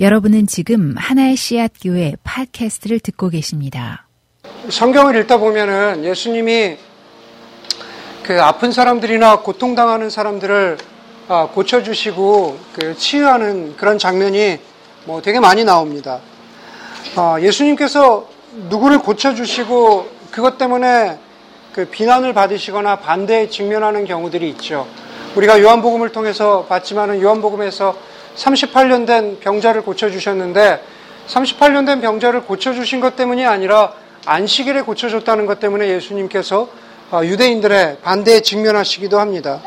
여러분은 0.00 0.48
지금 0.48 0.96
하나의 0.96 1.36
씨앗 1.36 1.70
교회 1.80 2.14
팟캐스트를 2.24 2.98
듣고 2.98 3.28
계십니다. 3.28 4.08
성경을 4.68 5.14
읽다 5.20 5.36
보면은 5.38 6.04
예수님이 6.04 6.76
그 8.24 8.42
아픈 8.42 8.72
사람들이나 8.72 9.40
고통당하는 9.40 10.10
사람들을 10.10 10.78
아, 11.28 11.46
고쳐주시고 11.46 12.58
그 12.72 12.96
치유하는 12.96 13.76
그런 13.76 13.96
장면이 13.96 14.58
뭐 15.04 15.22
되게 15.22 15.38
많이 15.38 15.62
나옵니다. 15.62 16.18
아, 17.14 17.38
예수님께서 17.40 18.28
누구를 18.68 18.98
고쳐주시고 18.98 20.08
그것 20.32 20.58
때문에 20.58 21.18
그 21.72 21.88
비난을 21.88 22.32
받으시거나 22.32 22.96
반대에 22.96 23.48
직면하는 23.48 24.06
경우들이 24.06 24.48
있죠. 24.50 24.88
우리가 25.36 25.60
요한복음을 25.60 26.10
통해서 26.10 26.64
봤지만은 26.68 27.22
요한복음에서 27.22 28.13
38년 28.36 29.06
된 29.06 29.38
병자를 29.40 29.82
고쳐주셨는데 29.82 30.82
38년 31.28 31.86
된 31.86 32.00
병자를 32.00 32.42
고쳐주신 32.42 33.00
것 33.00 33.16
때문이 33.16 33.44
아니라 33.46 33.92
안식일에 34.26 34.82
고쳐줬다는 34.82 35.46
것 35.46 35.60
때문에 35.60 35.88
예수님께서 35.88 36.68
아, 37.10 37.24
유대인들의 37.24 37.98
반대에 38.02 38.40
직면하시기도 38.40 39.20
합니다. 39.20 39.60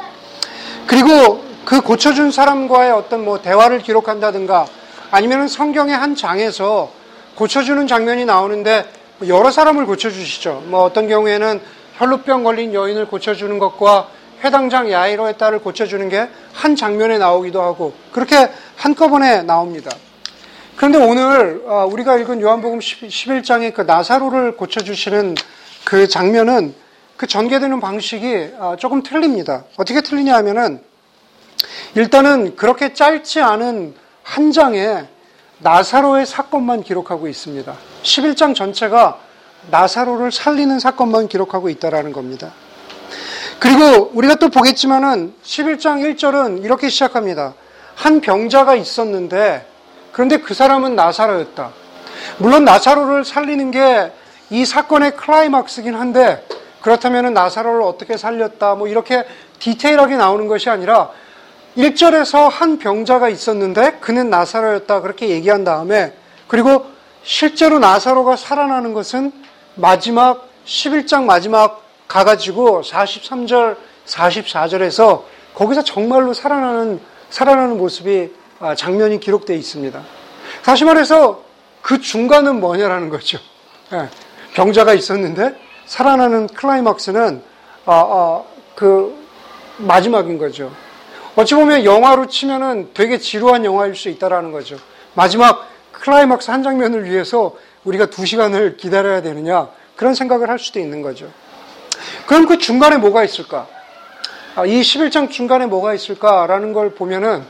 그리고 0.87 1.43
그 1.65 1.81
고쳐준 1.81 2.31
사람과의 2.31 2.91
어떤 2.91 3.23
뭐 3.23 3.41
대화를 3.41 3.79
기록한다든가 3.79 4.65
아니면 5.11 5.47
성경의 5.47 5.95
한 5.95 6.15
장에서 6.15 6.91
고쳐주는 7.35 7.87
장면이 7.87 8.25
나오는데 8.25 8.85
여러 9.27 9.51
사람을 9.51 9.85
고쳐주시죠. 9.85 10.63
뭐 10.67 10.83
어떤 10.83 11.07
경우에는 11.07 11.61
혈루병 11.97 12.43
걸린 12.43 12.73
여인을 12.73 13.07
고쳐주는 13.07 13.59
것과 13.59 14.07
해당장 14.43 14.91
야이로의 14.91 15.37
딸을 15.37 15.59
고쳐주는 15.59 16.09
게 16.09 16.29
한 16.57 16.75
장면에 16.75 17.19
나오기도 17.19 17.61
하고 17.61 17.93
그렇게 18.11 18.49
한꺼번에 18.75 19.43
나옵니다. 19.43 19.91
그런데 20.75 20.97
오늘 20.97 21.63
아, 21.67 21.85
우리가 21.85 22.17
읽은 22.17 22.41
요한복음 22.41 22.79
11장의 22.79 23.73
그 23.73 23.81
나사로를 23.81 24.57
고쳐주시는 24.57 25.35
그 25.85 26.07
장면은 26.07 26.73
그 27.15 27.27
전개되는 27.27 27.79
방식이 27.79 28.53
아, 28.59 28.75
조금 28.79 29.03
틀립니다. 29.03 29.65
어떻게 29.77 30.01
틀리냐 30.01 30.35
하면은 30.37 30.81
일단은 31.95 32.55
그렇게 32.55 32.93
짧지 32.93 33.39
않은 33.41 33.93
한 34.23 34.51
장에 34.51 35.05
나사로의 35.59 36.25
사건만 36.25 36.83
기록하고 36.83 37.27
있습니다. 37.27 37.73
11장 38.03 38.55
전체가 38.55 39.19
나사로를 39.69 40.31
살리는 40.31 40.79
사건만 40.79 41.27
기록하고 41.27 41.69
있다라는 41.69 42.13
겁니다. 42.13 42.51
그리고 43.59 44.11
우리가 44.13 44.35
또 44.35 44.49
보겠지만은 44.49 45.33
11장 45.43 46.15
1절은 46.15 46.63
이렇게 46.63 46.89
시작합니다. 46.89 47.53
한 47.95 48.21
병자가 48.21 48.75
있었는데 48.75 49.65
그런데 50.11 50.37
그 50.37 50.53
사람은 50.53 50.95
나사로였다. 50.95 51.71
물론 52.39 52.65
나사로를 52.65 53.25
살리는 53.25 53.71
게 53.71 54.11
이 54.49 54.65
사건의 54.65 55.15
클라이막스긴 55.15 55.95
한데 55.95 56.45
그렇다면 56.81 57.33
나사로를 57.33 57.81
어떻게 57.81 58.15
살렸다 58.15 58.75
뭐 58.75 58.87
이렇게 58.87 59.25
디테일하게 59.59 60.15
나오는 60.15 60.47
것이 60.47 60.69
아니라 60.69 61.09
1절에서 61.77 62.49
한 62.49 62.79
병자가 62.79 63.29
있었는데 63.29 63.97
그는 63.99 64.29
나사로였다 64.29 65.01
그렇게 65.01 65.29
얘기한 65.29 65.63
다음에 65.63 66.13
그리고 66.47 66.85
실제로 67.23 67.77
나사로가 67.79 68.37
살아나는 68.37 68.93
것은 68.93 69.33
마지막 69.75 70.47
11장 70.65 71.25
마지막 71.25 71.83
가가지고 72.07 72.81
43절, 72.81 73.77
44절에서 74.05 75.23
거기서 75.53 75.83
정말로 75.83 76.33
살아나는, 76.33 76.99
살아나는 77.29 77.77
모습이, 77.77 78.31
아, 78.59 78.75
장면이 78.75 79.19
기록되어 79.19 79.55
있습니다. 79.55 80.01
다시 80.63 80.85
말해서 80.85 81.43
그 81.81 81.99
중간은 81.99 82.59
뭐냐라는 82.59 83.09
거죠. 83.09 83.39
예, 83.93 84.09
병자가 84.53 84.93
있었는데 84.93 85.55
살아나는 85.85 86.47
클라이막스는, 86.47 87.41
아, 87.85 87.93
아, 87.93 88.43
그 88.75 89.15
마지막인 89.77 90.37
거죠. 90.37 90.71
어찌 91.35 91.55
보면 91.55 91.85
영화로 91.85 92.27
치면은 92.27 92.89
되게 92.93 93.19
지루한 93.19 93.63
영화일 93.63 93.95
수 93.95 94.09
있다라는 94.09 94.51
거죠. 94.51 94.77
마지막 95.13 95.69
클라이막스 95.91 96.49
한 96.49 96.63
장면을 96.63 97.05
위해서 97.05 97.55
우리가 97.83 98.07
두 98.07 98.25
시간을 98.25 98.77
기다려야 98.77 99.21
되느냐 99.21 99.69
그런 99.95 100.13
생각을 100.13 100.49
할 100.49 100.59
수도 100.59 100.79
있는 100.79 101.01
거죠. 101.01 101.29
그럼 102.25 102.45
그 102.45 102.57
중간에 102.57 102.97
뭐가 102.97 103.23
있을까? 103.23 103.67
아, 104.55 104.65
이 104.65 104.81
11장 104.81 105.29
중간에 105.29 105.65
뭐가 105.65 105.93
있을까라는 105.93 106.73
걸 106.73 106.91
보면은 106.91 107.45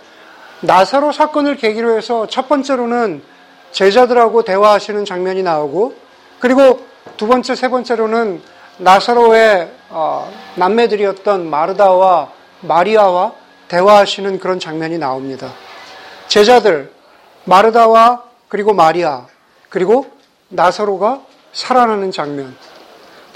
나사로 0.62 1.12
사건을 1.12 1.56
계기로 1.56 1.95
해서 1.95 2.28
첫 2.28 2.50
번째로는 2.50 3.22
제자들하고 3.72 4.44
대화하시는 4.44 5.06
장면이 5.06 5.44
나오고 5.44 5.95
그리고 6.40 6.85
두 7.16 7.28
번째, 7.28 7.56
세 7.56 7.69
번째로는 7.69 8.41
나사로의 8.78 9.72
어, 9.90 10.31
남매들이었던 10.56 11.50
마르다와 11.50 12.31
마리아와 12.62 13.34
대화하시는 13.68 14.39
그런 14.39 14.59
장면이 14.59 14.97
나옵니다. 14.97 15.51
제자들, 16.28 16.91
마르다와 17.45 18.24
그리고 18.50 18.74
마리아, 18.74 19.25
그리고 19.69 20.06
나사로가 20.50 21.22
살아나는 21.53 22.12
장면. 22.12 22.56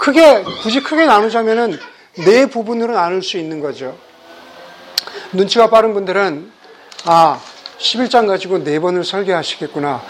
크게, 0.02 0.42
굳이 0.62 0.82
크게 0.82 1.06
나누자면은 1.06 1.78
네 2.24 2.46
부분으로 2.46 2.92
나눌 2.92 3.22
수 3.22 3.38
있는 3.38 3.60
거죠. 3.60 3.96
눈치가 5.32 5.70
빠른 5.70 5.94
분들은, 5.94 6.50
아, 7.04 7.40
11장 7.78 8.26
가지고 8.26 8.64
네 8.64 8.80
번을 8.80 9.04
설계하시겠구나. 9.04 10.02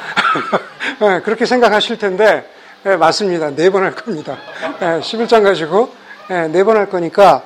네, 1.00 1.20
그렇게 1.20 1.44
생각하실 1.44 1.98
텐데, 1.98 2.48
네, 2.84 2.96
맞습니다. 2.96 3.50
네 3.54 3.68
번 3.68 3.82
할 3.82 3.94
겁니다. 3.94 4.38
네, 4.80 5.00
11장 5.00 5.42
가지고 5.42 5.90
네 6.28 6.64
번 6.64 6.78
할 6.78 6.88
거니까, 6.88 7.44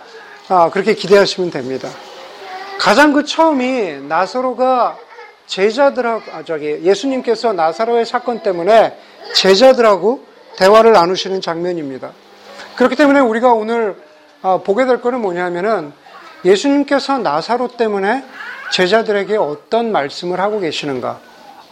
아, 0.48 0.70
그렇게 0.70 0.94
기대하시면 0.94 1.50
됩니다. 1.50 1.88
가장 2.78 3.12
그 3.12 3.24
처음이 3.24 4.02
나사로가 4.06 4.96
제자들하고, 5.48 6.22
아, 6.32 6.44
저기, 6.44 6.78
예수님께서 6.82 7.52
나사로의 7.52 8.06
사건 8.06 8.44
때문에 8.44 8.96
제자들하고 9.34 10.24
대화를 10.56 10.92
나누시는 10.92 11.40
장면입니다. 11.40 12.12
그렇기 12.76 12.94
때문에 12.94 13.20
우리가 13.20 13.52
오늘 13.52 13.96
아, 14.42 14.58
보게 14.58 14.84
될 14.84 15.00
것은 15.00 15.20
뭐냐면은 15.20 15.92
예수님께서 16.44 17.18
나사로 17.18 17.68
때문에 17.68 18.22
제자들에게 18.70 19.36
어떤 19.36 19.90
말씀을 19.92 20.40
하고 20.40 20.60
계시는가, 20.60 21.20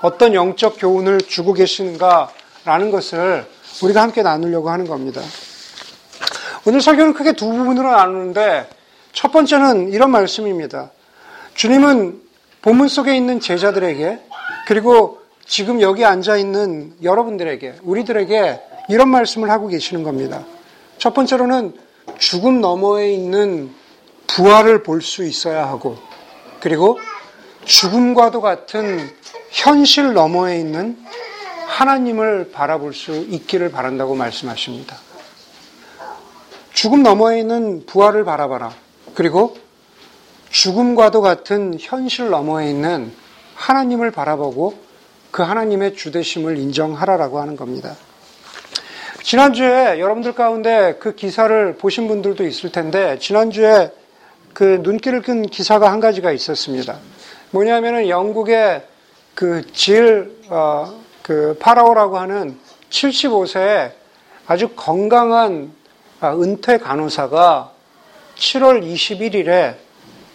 어떤 0.00 0.34
영적 0.34 0.76
교훈을 0.78 1.20
주고 1.20 1.52
계시는가라는 1.52 2.90
것을 2.90 3.46
우리가 3.82 4.02
함께 4.02 4.22
나누려고 4.22 4.70
하는 4.70 4.86
겁니다. 4.86 5.20
오늘 6.66 6.80
설교는 6.80 7.12
크게 7.12 7.34
두 7.34 7.50
부분으로 7.50 7.90
나누는데 7.90 8.68
첫 9.12 9.30
번째는 9.30 9.92
이런 9.92 10.10
말씀입니다. 10.10 10.90
주님은 11.54 12.22
본문 12.62 12.88
속에 12.88 13.14
있는 13.14 13.40
제자들에게 13.40 14.20
그리고 14.66 15.20
지금 15.44 15.82
여기 15.82 16.04
앉아 16.04 16.36
있는 16.38 16.94
여러분들에게 17.02 17.74
우리들에게 17.82 18.60
이런 18.88 19.10
말씀을 19.10 19.50
하고 19.50 19.68
계시는 19.68 20.02
겁니다. 20.02 20.42
첫 20.98 21.14
번째로는 21.14 21.74
죽음 22.18 22.60
너머에 22.60 23.12
있는 23.12 23.72
부활을 24.26 24.82
볼 24.82 25.00
수 25.02 25.24
있어야 25.24 25.68
하고, 25.68 25.96
그리고 26.60 26.98
죽음과도 27.64 28.40
같은 28.40 28.98
현실 29.50 30.12
너머에 30.12 30.58
있는 30.58 30.98
하나님을 31.66 32.50
바라볼 32.52 32.94
수 32.94 33.12
있기를 33.12 33.70
바란다고 33.70 34.14
말씀하십니다. 34.14 34.96
죽음 36.72 37.02
너머에 37.02 37.40
있는 37.40 37.86
부활을 37.86 38.24
바라봐라. 38.24 38.72
그리고 39.14 39.56
죽음과도 40.50 41.20
같은 41.20 41.76
현실 41.80 42.30
너머에 42.30 42.70
있는 42.70 43.12
하나님을 43.54 44.10
바라보고 44.10 44.74
그 45.30 45.42
하나님의 45.42 45.96
주대심을 45.96 46.58
인정하라라고 46.58 47.40
하는 47.40 47.56
겁니다. 47.56 47.96
지난주에 49.24 50.00
여러분들 50.00 50.34
가운데 50.34 50.96
그 51.00 51.14
기사를 51.14 51.76
보신 51.78 52.08
분들도 52.08 52.44
있을 52.44 52.70
텐데, 52.70 53.18
지난주에 53.18 53.90
그 54.52 54.80
눈길을 54.82 55.22
끈 55.22 55.46
기사가 55.46 55.90
한 55.90 55.98
가지가 55.98 56.30
있었습니다. 56.30 56.98
뭐냐면은 57.50 58.10
영국의 58.10 58.82
그 59.34 59.66
질, 59.72 60.30
어, 60.50 61.00
그 61.22 61.56
파라오라고 61.58 62.18
하는 62.18 62.58
75세의 62.90 63.92
아주 64.46 64.68
건강한 64.76 65.72
아, 66.20 66.34
은퇴 66.34 66.76
간호사가 66.76 67.72
7월 68.36 68.86
21일에 68.86 69.76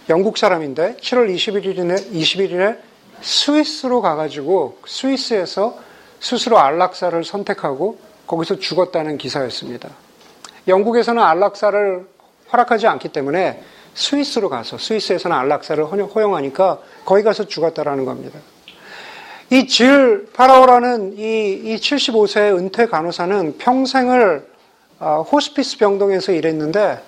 영국 0.08 0.36
사람인데 0.36 0.96
7월 0.96 1.32
21일에, 1.32 2.12
21일에 2.12 2.76
스위스로 3.22 4.02
가가지고 4.02 4.78
스위스에서 4.84 5.78
스스로 6.18 6.58
안락사를 6.58 7.22
선택하고 7.22 8.09
거기서 8.30 8.60
죽었다는 8.60 9.18
기사였습니다. 9.18 9.88
영국에서는 10.68 11.20
안락사를 11.20 12.06
허락하지 12.52 12.86
않기 12.86 13.08
때문에 13.08 13.60
스위스로 13.94 14.48
가서 14.48 14.78
스위스에서는 14.78 15.36
안락사를 15.36 15.84
허용하니까 15.84 16.78
거기 17.04 17.24
가서 17.24 17.48
죽었다라는 17.48 18.04
겁니다. 18.04 18.38
이 19.50 19.66
질 19.66 20.28
파라오라는 20.32 21.18
이, 21.18 21.54
이 21.54 21.76
75세의 21.76 22.56
은퇴 22.56 22.86
간호사는 22.86 23.58
평생을 23.58 24.48
어, 25.00 25.22
호스피스 25.22 25.78
병동에서 25.78 26.30
일했는데 26.30 27.02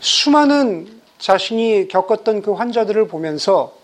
수많은 0.00 0.88
자신이 1.18 1.86
겪었던 1.86 2.42
그 2.42 2.52
환자들을 2.52 3.06
보면서 3.06 3.76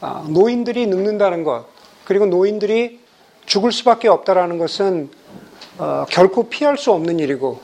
아, 0.00 0.26
노인들이 0.28 0.86
늙는다는 0.86 1.44
것, 1.44 1.66
그리고 2.04 2.26
노인들이 2.26 2.98
죽을 3.46 3.70
수밖에 3.70 4.08
없다라는 4.08 4.58
것은 4.58 5.10
어, 5.78 6.04
결코 6.08 6.48
피할 6.48 6.76
수 6.78 6.92
없는 6.92 7.18
일이고, 7.18 7.60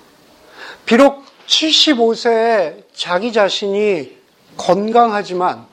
비록 0.85 1.25
75세에 1.47 2.83
자기 2.93 3.33
자신이 3.33 4.17
건강하지만 4.57 5.67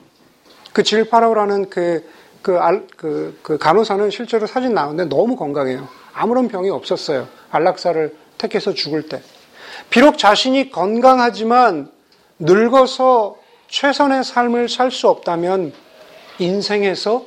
그 0.72 0.82
질파라오라는 0.82 1.70
그, 1.70 2.08
그, 2.42 2.58
알, 2.58 2.86
그, 2.96 3.38
그 3.42 3.58
간호사는 3.58 4.10
실제로 4.10 4.46
사진 4.46 4.74
나오는데 4.74 5.04
너무 5.14 5.36
건강해요. 5.36 5.88
아무런 6.12 6.48
병이 6.48 6.70
없었어요. 6.70 7.28
안락사를 7.50 8.16
택해서 8.38 8.74
죽을 8.74 9.08
때. 9.08 9.20
비록 9.90 10.18
자신이 10.18 10.70
건강하지만 10.70 11.90
늙어서 12.38 13.36
최선의 13.68 14.24
삶을 14.24 14.68
살 14.68 14.90
수 14.90 15.08
없다면 15.08 15.72
인생에서 16.38 17.24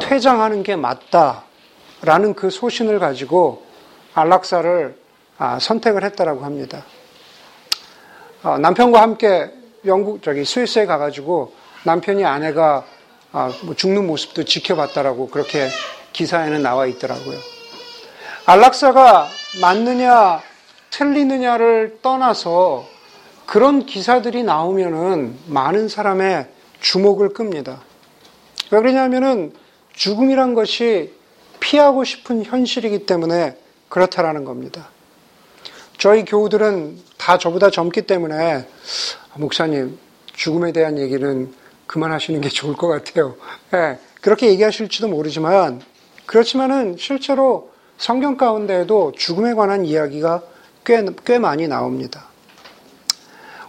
퇴장하는 0.00 0.62
게 0.62 0.76
맞다라는 0.76 2.34
그 2.36 2.50
소신을 2.50 2.98
가지고 2.98 3.64
안락사를 4.14 4.96
아, 5.38 5.58
선택을 5.58 6.04
했다라고 6.04 6.44
합니다. 6.44 6.84
아, 8.42 8.58
남편과 8.58 9.00
함께 9.02 9.50
영국 9.84 10.22
저기 10.22 10.44
스위스에 10.44 10.86
가가지고 10.86 11.52
남편이 11.84 12.24
아내가 12.24 12.84
아, 13.32 13.52
뭐 13.64 13.74
죽는 13.74 14.06
모습도 14.06 14.44
지켜봤다라고 14.44 15.28
그렇게 15.28 15.68
기사에는 16.12 16.62
나와 16.62 16.86
있더라고요. 16.86 17.36
안락사가 18.46 19.26
맞느냐 19.60 20.40
틀리느냐를 20.90 21.98
떠나서 22.02 22.86
그런 23.46 23.84
기사들이 23.84 24.44
나오면은 24.44 25.36
많은 25.46 25.88
사람의 25.88 26.46
주목을 26.80 27.30
끕니다. 27.30 27.80
왜 28.70 28.78
그러냐면은 28.78 29.52
죽음이란 29.92 30.54
것이 30.54 31.12
피하고 31.58 32.04
싶은 32.04 32.44
현실이기 32.44 33.06
때문에 33.06 33.56
그렇다라는 33.94 34.44
겁니다. 34.44 34.88
저희 35.98 36.24
교우들은 36.24 36.98
다 37.16 37.38
저보다 37.38 37.70
젊기 37.70 38.02
때문에 38.02 38.66
아, 39.32 39.38
목사님 39.38 39.96
죽음에 40.32 40.72
대한 40.72 40.98
얘기는 40.98 41.54
그만하시는 41.86 42.40
게 42.40 42.48
좋을 42.48 42.74
것 42.74 42.88
같아요. 42.88 43.36
네, 43.70 44.00
그렇게 44.20 44.48
얘기하실지도 44.48 45.06
모르지만 45.06 45.80
그렇지만은 46.26 46.96
실제로 46.98 47.70
성경 47.96 48.36
가운데에도 48.36 49.12
죽음에 49.12 49.54
관한 49.54 49.84
이야기가 49.84 50.42
꽤, 50.84 51.04
꽤 51.24 51.38
많이 51.38 51.68
나옵니다. 51.68 52.24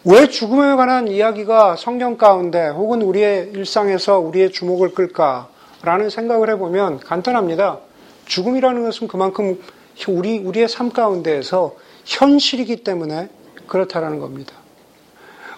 왜 0.06 0.28
죽음에 0.28 0.74
관한 0.74 1.08
이야기가 1.08 1.76
성경 1.76 2.18
가운데 2.18 2.68
혹은 2.70 3.04
우리의 3.04 3.52
일상에서 3.54 4.18
우리의 4.18 4.52
주목을 4.52 4.96
끌까라는 4.96 6.10
생각을 6.10 6.50
해보면 6.50 7.02
간단합니다. 7.02 7.78
죽음이라는 8.26 8.86
것은 8.86 9.08
그만큼 9.08 9.62
우리, 10.08 10.40
우리의 10.40 10.68
삶 10.68 10.92
가운데에서 10.92 11.76
현실이기 12.06 12.84
때문에 12.84 13.30
그렇다라는 13.68 14.20
겁니다. 14.20 14.54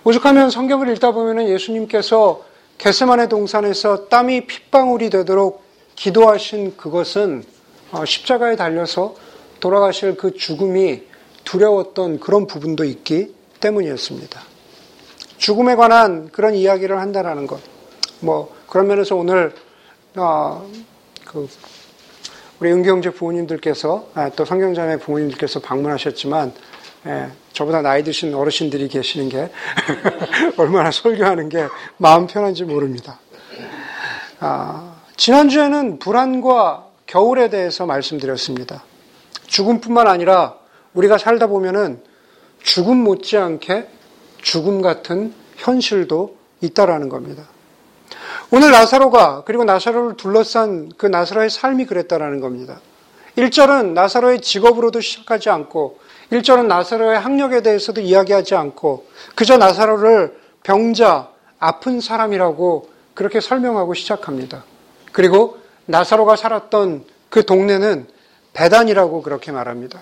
오죽하면 0.03 0.49
성경을 0.49 0.89
읽다 0.89 1.11
보면 1.11 1.49
예수님께서 1.49 2.45
개세만의 2.77 3.29
동산에서 3.29 4.07
땀이 4.07 4.47
핏방울이 4.47 5.09
되도록 5.09 5.63
기도하신 5.95 6.77
그것은 6.77 7.43
어, 7.91 8.05
십자가에 8.05 8.55
달려서 8.55 9.15
돌아가실 9.59 10.15
그 10.15 10.33
죽음이 10.33 11.03
두려웠던 11.43 12.19
그런 12.19 12.45
부분도 12.45 12.83
있기 12.83 13.33
때문이었습니다. 13.59 14.41
죽음에 15.37 15.75
관한 15.75 16.29
그런 16.31 16.53
이야기를 16.53 16.99
한다라는 16.99 17.47
것. 17.47 17.59
뭐 18.19 18.55
그런 18.67 18.87
면에서 18.87 19.15
오늘 19.15 19.53
어, 20.15 20.69
그 21.25 21.47
우리 22.59 22.71
은경제 22.71 23.11
부모님들께서 23.11 24.09
아, 24.15 24.29
또 24.29 24.43
성경자매 24.43 24.97
부모님들께서 24.97 25.59
방문하셨지만 25.59 26.53
예, 27.05 27.27
저보다 27.53 27.81
나이 27.81 28.03
드신 28.03 28.33
어르신들이 28.33 28.87
계시는 28.87 29.29
게 29.29 29.51
얼마나 30.57 30.89
설교하는 30.89 31.49
게 31.49 31.67
마음 31.97 32.25
편한지 32.25 32.63
모릅니다. 32.63 33.19
아, 34.39 34.95
지난주에는 35.15 35.99
불안과 35.99 36.87
겨울에 37.05 37.49
대해서 37.49 37.85
말씀드렸습니다. 37.85 38.83
죽음뿐만 39.45 40.07
아니라 40.07 40.55
우리가 40.93 41.19
살다 41.19 41.47
보면은 41.47 42.01
죽음 42.63 42.97
못지않게 42.97 43.87
죽음 44.41 44.81
같은 44.81 45.33
현실도 45.57 46.37
있다라는 46.61 47.07
겁니다. 47.07 47.47
오늘 48.49 48.71
나사로가 48.71 49.43
그리고 49.45 49.65
나사로를 49.65 50.15
둘러싼 50.15 50.89
그 50.97 51.05
나사로의 51.05 51.49
삶이 51.49 51.85
그랬다라는 51.85 52.39
겁니다. 52.39 52.79
1절은 53.37 53.87
나사로의 53.91 54.41
직업으로도 54.41 55.01
시작하지 55.01 55.49
않고 55.49 55.99
1절은 56.31 56.67
나사로의 56.67 57.19
학력에 57.19 57.61
대해서도 57.61 57.99
이야기하지 57.99 58.55
않고 58.55 59.05
그저 59.35 59.57
나사로를 59.57 60.39
병자, 60.63 61.29
아픈 61.59 61.99
사람이라고 61.99 62.89
그렇게 63.13 63.41
설명하고 63.41 63.93
시작합니다. 63.93 64.63
그리고 65.11 65.57
나사로가 65.85 66.37
살았던 66.37 67.03
그 67.29 67.45
동네는 67.45 68.07
배단이라고 68.53 69.23
그렇게 69.23 69.51
말합니다. 69.51 70.01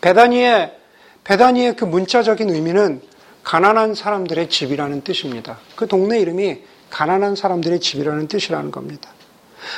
배단이의 0.00 0.78
베다니의 1.24 1.76
그 1.76 1.84
문자적인 1.84 2.48
의미는 2.48 3.02
가난한 3.42 3.94
사람들의 3.94 4.48
집이라는 4.48 5.02
뜻입니다. 5.02 5.58
그 5.76 5.86
동네 5.86 6.18
이름이 6.18 6.62
가난한 6.94 7.34
사람들의 7.34 7.80
집이라는 7.80 8.28
뜻이라는 8.28 8.70
겁니다. 8.70 9.10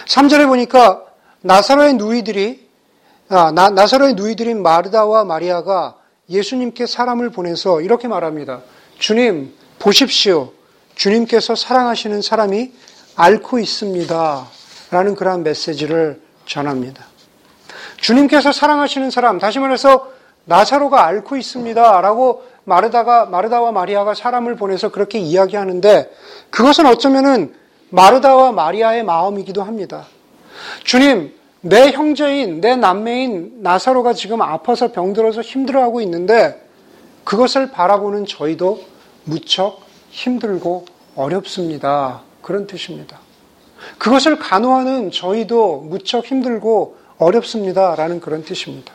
3절에 0.07 0.47
보니까 0.47 1.03
나사로의 1.41 1.95
누이들이 1.95 2.67
아, 3.31 3.51
나, 3.53 3.71
나사로의 3.71 4.15
누이들인 4.15 4.63
마르다와 4.63 5.25
마리아가 5.25 5.97
예수님께 6.29 6.85
사람을 6.85 7.31
보내서 7.31 7.81
이렇게 7.81 8.07
말합니다. 8.07 8.61
주님 8.99 9.55
보십시오. 9.79 10.53
주님께서 10.95 11.55
사랑하시는 11.55 12.21
사람이 12.21 12.73
앓고 13.17 13.61
있습니다. 13.61 14.47
라는 14.91 15.15
그러한 15.15 15.43
메시지를 15.43 16.21
전합니다. 16.45 17.07
주님께서 17.97 18.53
사랑하시는 18.53 19.11
사람, 19.11 19.39
다시 19.39 19.59
말해서 19.59 20.13
나사로가 20.45 21.07
앓고 21.07 21.37
있습니다. 21.37 22.01
라고 22.03 22.45
마르다가, 22.67 23.27
마르다와 23.27 23.73
마리아가 23.73 24.15
사람을 24.15 24.57
보내서 24.57 24.91
그렇게 24.91 25.19
이야기하는데 25.19 26.11
그것은 26.51 26.87
어쩌면은 26.87 27.55
마르다와 27.91 28.53
마리아의 28.53 29.05
마음이기도 29.05 29.63
합니다. 29.63 30.07
주님, 30.83 31.33
내 31.61 31.93
형제인, 31.93 32.61
내 32.61 32.75
남매인 32.75 33.63
나사로가 33.63 34.13
지금 34.13 34.43
아파서 34.43 34.91
병들어서 34.91 35.43
힘들어하고 35.43 36.01
있는데 36.03 36.61
그것을 37.25 37.71
바라보는 37.71 38.27
저희도 38.27 38.83
무척 39.25 39.81
힘들고 40.11 40.87
어렵습니다. 41.15 42.23
그런 42.43 42.67
뜻입니다. 42.67 43.21
그것을 43.99 44.39
간호하는 44.39 45.13
저희도 45.13 45.83
무척 45.89 46.25
힘들고 46.25 46.97
어렵습니다. 47.19 47.95
라는 47.95 48.21
그런 48.21 48.45
뜻입니다. 48.45 48.93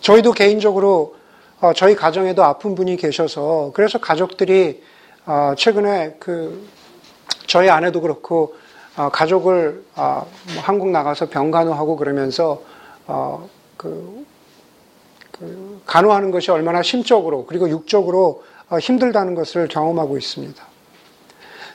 저희도 0.00 0.32
개인적으로 0.32 1.17
어, 1.60 1.72
저희 1.72 1.96
가정에도 1.96 2.44
아픈 2.44 2.76
분이 2.76 2.96
계셔서 2.96 3.72
그래서 3.74 3.98
가족들이 3.98 4.80
어, 5.26 5.54
최근에 5.56 6.16
그 6.20 6.68
저희 7.46 7.68
아내도 7.68 8.00
그렇고 8.00 8.54
어, 8.96 9.08
가족을 9.08 9.82
뭐 9.94 10.26
한국 10.62 10.90
나가서 10.90 11.28
병간호하고 11.28 11.96
그러면서 11.96 12.62
그, 13.76 14.24
그 15.32 15.80
간호하는 15.86 16.30
것이 16.30 16.50
얼마나 16.50 16.82
심적으로 16.82 17.46
그리고 17.46 17.68
육적으로 17.68 18.44
힘들다는 18.80 19.34
것을 19.34 19.68
경험하고 19.68 20.18
있습니다. 20.18 20.62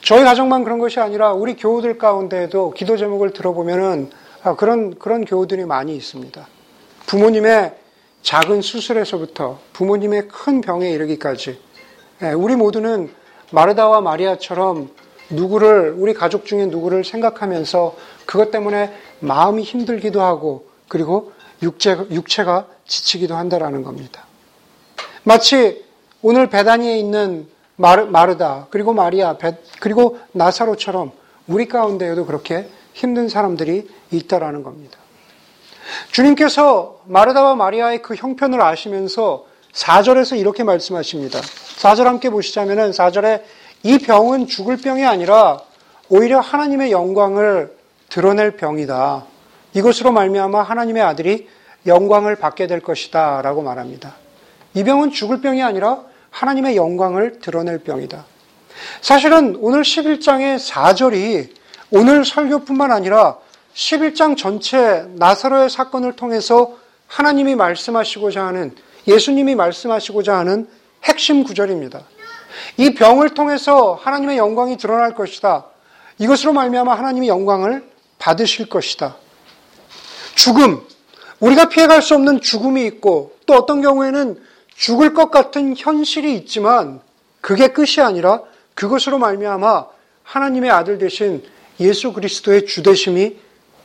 저희 0.03 0.23
가정만 0.23 0.63
그런 0.63 0.79
것이 0.79 0.99
아니라 0.99 1.33
우리 1.33 1.55
교우들 1.55 1.97
가운데에도 1.97 2.71
기도 2.71 2.97
제목을 2.97 3.31
들어보면은 3.31 4.11
그런 4.57 4.99
그런 4.99 5.23
교우들이 5.23 5.65
많이 5.65 5.95
있습니다. 5.95 6.45
부모님의 7.07 7.82
작은 8.23 8.61
수술에서부터 8.61 9.59
부모님의 9.73 10.29
큰 10.29 10.61
병에 10.61 10.89
이르기까지 10.91 11.59
예, 12.23 12.31
우리 12.31 12.55
모두는 12.55 13.11
마르다와 13.51 14.01
마리아처럼 14.01 14.89
누구를 15.29 15.93
우리 15.97 16.13
가족 16.13 16.45
중에 16.45 16.65
누구를 16.65 17.03
생각하면서 17.03 17.95
그것 18.25 18.49
때문에 18.49 18.93
마음이 19.19 19.63
힘들기도 19.63 20.21
하고 20.21 20.67
그리고 20.87 21.33
육체, 21.61 21.97
육체가 22.11 22.67
지치기도 22.85 23.35
한다라는 23.35 23.83
겁니다. 23.83 24.25
마치 25.23 25.83
오늘 26.21 26.49
배단위에 26.49 26.97
있는 26.97 27.47
마르, 27.75 28.03
마르다 28.05 28.67
그리고 28.69 28.93
마리아 28.93 29.37
그리고 29.79 30.19
나사로처럼 30.31 31.11
우리 31.47 31.67
가운데에도 31.67 32.25
그렇게 32.25 32.69
힘든 32.93 33.27
사람들이 33.27 33.89
있다라는 34.11 34.63
겁니다. 34.63 35.02
주님께서 36.11 37.01
마르다와 37.05 37.55
마리아의 37.55 38.01
그 38.01 38.15
형편을 38.15 38.61
아시면서 38.61 39.45
4절에서 39.73 40.37
이렇게 40.37 40.63
말씀하십니다. 40.63 41.39
4절 41.39 42.03
함께 42.03 42.29
보시자면은 42.29 42.91
4절에 42.91 43.43
이 43.83 43.97
병은 43.97 44.47
죽을 44.47 44.77
병이 44.77 45.05
아니라 45.05 45.59
오히려 46.09 46.39
하나님의 46.39 46.91
영광을 46.91 47.75
드러낼 48.09 48.51
병이다. 48.51 49.25
이것으로 49.73 50.11
말미암아 50.11 50.61
하나님의 50.61 51.01
아들이 51.01 51.49
영광을 51.85 52.35
받게 52.35 52.67
될 52.67 52.79
것이다라고 52.79 53.61
말합니다. 53.61 54.15
이 54.75 54.83
병은 54.83 55.11
죽을 55.11 55.41
병이 55.41 55.61
아니라 55.61 56.01
하나님의 56.29 56.75
영광을 56.75 57.39
드러낼 57.39 57.79
병이다. 57.79 58.25
사실은 59.01 59.57
오늘 59.59 59.81
11장의 59.81 60.57
4절이 60.57 61.49
오늘 61.91 62.25
설교뿐만 62.25 62.91
아니라 62.91 63.37
11장 63.73 64.37
전체 64.37 65.05
나사로의 65.15 65.69
사건을 65.69 66.15
통해서 66.15 66.77
하나님이 67.07 67.55
말씀하시고자 67.55 68.45
하는 68.45 68.75
예수님이 69.07 69.55
말씀하시고자 69.55 70.37
하는 70.37 70.67
핵심 71.03 71.43
구절입니다. 71.43 72.01
이 72.77 72.93
병을 72.93 73.29
통해서 73.29 73.99
하나님의 74.01 74.37
영광이 74.37 74.77
드러날 74.77 75.13
것이다. 75.15 75.65
이것으로 76.19 76.53
말미암아 76.53 76.93
하나님이 76.93 77.27
영광을 77.27 77.83
받으실 78.19 78.69
것이다. 78.69 79.15
죽음, 80.35 80.81
우리가 81.39 81.69
피해갈 81.69 82.01
수 82.01 82.15
없는 82.15 82.41
죽음이 82.41 82.85
있고 82.85 83.35
또 83.45 83.55
어떤 83.55 83.81
경우에는 83.81 84.39
죽을 84.75 85.13
것 85.13 85.29
같은 85.29 85.75
현실이 85.75 86.35
있지만 86.35 87.01
그게 87.41 87.67
끝이 87.67 87.99
아니라 87.99 88.41
그것으로 88.75 89.17
말미암아 89.17 89.85
하나님의 90.23 90.71
아들 90.71 90.97
되신 90.97 91.43
예수 91.79 92.13
그리스도의 92.13 92.65
주되심이 92.65 93.37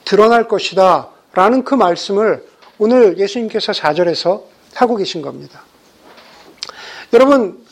드러날 0.09 0.49
것이다. 0.49 1.09
라는 1.35 1.65
그 1.65 1.75
말씀을 1.75 2.43
오늘 2.79 3.19
예수님께서 3.19 3.73
4절에서 3.73 4.43
하고 4.75 4.97
계신 4.97 5.21
겁니다. 5.21 5.61
여러분, 7.13 7.63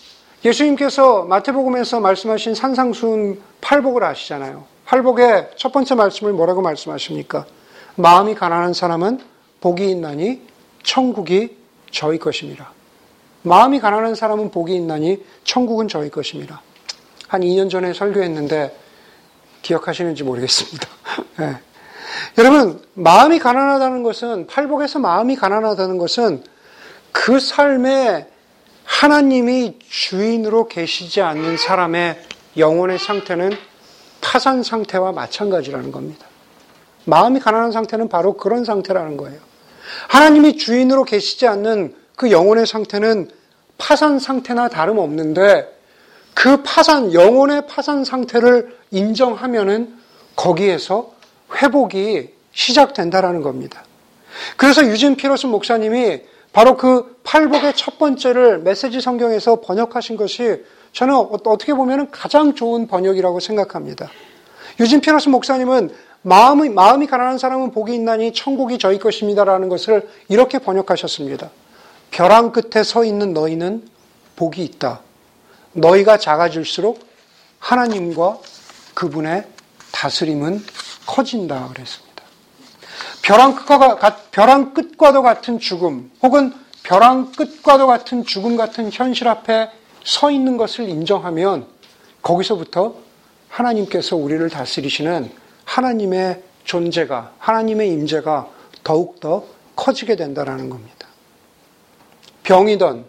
예수님께서 0.45 1.25
마태복음에서 1.25 2.00
말씀하신 2.00 2.55
산상순 2.55 3.40
팔복을 3.62 4.05
아시잖아요. 4.05 4.66
팔복의 4.85 5.52
첫 5.57 5.73
번째 5.73 5.95
말씀을 5.95 6.35
뭐라고 6.35 6.61
말씀하십니까? 6.61 7.47
마음이 7.95 8.35
가난한 8.35 8.75
사람은 8.75 9.19
복이 9.62 9.88
있나니 9.90 10.43
천국이 10.83 11.57
저희 11.90 12.19
것입니다. 12.19 12.71
마음이 13.43 13.81
가난한 13.81 14.14
사람은 14.14 14.50
복이 14.50 14.75
있나니 14.75 15.25
천국은 15.45 15.88
저희 15.88 16.11
것입니다. 16.11 16.61
한 17.28 17.40
2년 17.40 17.71
전에 17.71 17.95
설교했는데 17.95 18.76
기억하시는지 19.62 20.23
모르겠습니다. 20.23 20.87
네. 21.40 21.65
여러분, 22.38 22.80
마음이 22.94 23.38
가난하다는 23.38 24.02
것은, 24.02 24.46
팔복에서 24.46 24.98
마음이 24.98 25.36
가난하다는 25.36 25.98
것은 25.98 26.42
그 27.12 27.40
삶에 27.40 28.28
하나님이 28.84 29.78
주인으로 29.88 30.68
계시지 30.68 31.20
않는 31.20 31.56
사람의 31.56 32.22
영혼의 32.56 32.98
상태는 32.98 33.52
파산 34.20 34.62
상태와 34.62 35.12
마찬가지라는 35.12 35.92
겁니다. 35.92 36.26
마음이 37.04 37.40
가난한 37.40 37.72
상태는 37.72 38.08
바로 38.08 38.34
그런 38.34 38.64
상태라는 38.64 39.16
거예요. 39.16 39.38
하나님이 40.08 40.56
주인으로 40.56 41.04
계시지 41.04 41.46
않는 41.46 41.94
그 42.16 42.30
영혼의 42.30 42.66
상태는 42.66 43.30
파산 43.78 44.18
상태나 44.18 44.68
다름없는데 44.68 45.75
그 46.34 46.62
파산, 46.62 47.12
영혼의 47.12 47.66
파산 47.66 48.04
상태를 48.04 48.76
인정하면은 48.90 49.96
거기에서 50.34 51.12
회복이 51.54 52.30
시작된다라는 52.52 53.42
겁니다. 53.42 53.84
그래서 54.56 54.84
유진 54.86 55.16
피로스 55.16 55.46
목사님이 55.46 56.22
바로 56.52 56.76
그 56.76 57.18
팔복의 57.24 57.74
첫 57.76 57.98
번째를 57.98 58.60
메시지 58.60 59.00
성경에서 59.00 59.60
번역하신 59.60 60.16
것이 60.16 60.64
저는 60.92 61.14
어떻게 61.14 61.74
보면 61.74 62.10
가장 62.10 62.54
좋은 62.54 62.86
번역이라고 62.86 63.40
생각합니다. 63.40 64.10
유진 64.80 65.00
피로스 65.00 65.28
목사님은 65.28 65.90
마음이, 66.22 66.70
마음이 66.70 67.06
가난한 67.06 67.38
사람은 67.38 67.72
복이 67.72 67.94
있나니 67.94 68.32
천국이 68.32 68.78
저희 68.78 68.98
것입니다라는 68.98 69.68
것을 69.68 70.08
이렇게 70.28 70.58
번역하셨습니다. 70.58 71.50
벼랑 72.10 72.52
끝에 72.52 72.82
서 72.82 73.04
있는 73.04 73.32
너희는 73.32 73.86
복이 74.36 74.64
있다. 74.64 75.00
너희가 75.72 76.18
작아질수록 76.18 77.00
하나님과 77.58 78.38
그분의 78.94 79.44
다스림은 79.92 80.64
커진다 81.06 81.68
그랬습니다. 81.68 82.22
벼랑 83.22 83.54
끝과, 83.56 83.98
벼랑 84.30 84.75
끝과도 84.75 85.22
같은 85.22 85.58
죽음 85.58 86.10
혹은 86.22 86.52
벼랑 86.82 87.32
끝과도 87.32 87.86
같은 87.86 88.25
죽음 88.25 88.56
같은 88.56 88.90
현실 88.92 89.28
앞에 89.28 89.70
서 90.04 90.30
있는 90.30 90.56
것을 90.56 90.88
인정하면 90.88 91.66
거기서부터 92.22 92.94
하나님께서 93.48 94.16
우리를 94.16 94.48
다스리시는 94.48 95.30
하나님의 95.64 96.42
존재가 96.64 97.32
하나님의 97.38 97.90
임재가 97.92 98.48
더욱더 98.84 99.44
커지게 99.75 100.16
된다라는 100.16 100.70
겁니다. 100.70 101.08
병이던 102.44 103.04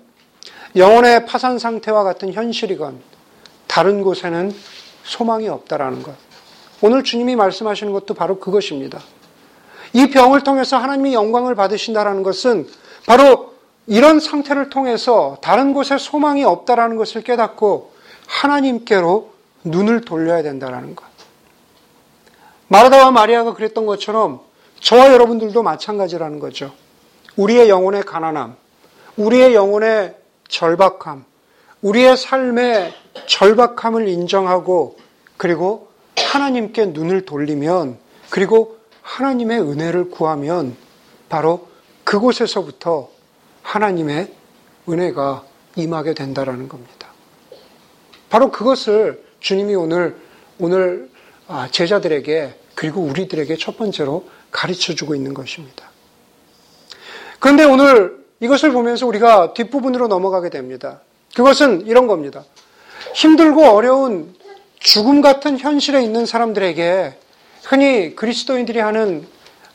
영혼의 0.76 1.26
파산 1.26 1.60
상태와 1.60 2.04
같은 2.04 2.34
현실이건 2.34 3.00
다른 3.68 4.02
곳에는 4.02 4.54
소망이 5.04 5.48
없다라는 5.48 6.02
것. 6.02 6.27
오늘 6.82 7.04
주님이 7.04 7.36
말씀하시는 7.36 7.92
것도 7.92 8.14
바로 8.14 8.40
그것입니다. 8.40 9.00
이 9.94 10.10
병을 10.10 10.44
통해서 10.44 10.78
하나님이 10.78 11.14
영광을 11.14 11.56
받으신다라는 11.56 12.24
것은 12.24 12.68
바로 13.06 13.54
이런 13.88 14.20
상태를 14.20 14.70
통해서 14.70 15.38
다른 15.42 15.74
곳에 15.74 15.98
소망이 15.98 16.44
없다라는 16.44 16.98
것을 16.98 17.24
깨닫고 17.24 17.94
하나님께로 18.28 19.32
눈을 19.64 20.02
돌려야 20.02 20.44
된다라는 20.44 20.96
것. 20.96 21.06
마르다와 22.68 23.12
마리아가 23.12 23.54
그랬던 23.54 23.86
것처럼 23.86 24.42
저와 24.82 25.14
여러분들도 25.14 25.64
마찬가지라는 25.64 26.40
거죠. 26.40 26.74
우리의 27.38 27.70
영혼의 27.70 28.04
가난함, 28.04 28.56
우리의 29.16 29.56
영혼의 29.56 30.16
절박함, 30.50 31.26
우리의 31.82 32.18
삶의 32.18 32.94
절박함을 33.28 34.08
인정하고 34.08 34.98
그리고 35.38 35.87
하나님께 36.18 36.88
눈을 36.88 37.26
돌리면 37.26 37.98
그리고 38.30 38.78
하나님의 39.02 39.62
은혜를 39.62 40.10
구하면 40.10 40.76
바로 41.30 41.68
그곳에서부터 42.04 43.10
하나님의 43.62 44.34
은혜가 44.90 45.44
임하게 45.76 46.14
된다라는 46.14 46.70
겁니다. 46.70 47.08
바로 48.30 48.52
그것을 48.52 49.24
주님이 49.40 49.76
오늘 49.76 50.18
오늘 50.60 51.10
아, 51.48 51.68
제자들에게 51.72 52.56
그리고 52.76 53.02
우리들에게 53.02 53.56
첫 53.58 53.78
번째로 53.78 54.28
가르쳐 54.52 54.94
주고 54.94 55.16
있는 55.16 55.34
것입니다. 55.34 55.90
그런데 57.40 57.64
오늘 57.64 58.26
이것을 58.40 58.72
보면서 58.72 59.08
우리가 59.08 59.54
뒷부분으로 59.54 60.08
넘어가게 60.08 60.50
됩니다. 60.50 61.02
그것은 61.36 61.86
이런 61.86 62.08
겁니다. 62.08 62.44
힘들고 63.14 63.66
어려운 63.66 64.34
죽음 64.80 65.22
같은 65.22 65.58
현실에 65.58 66.04
있는 66.04 66.26
사람들에게 66.26 67.18
흔히 67.64 68.16
그리스도인들이 68.16 68.80
하는 68.80 69.28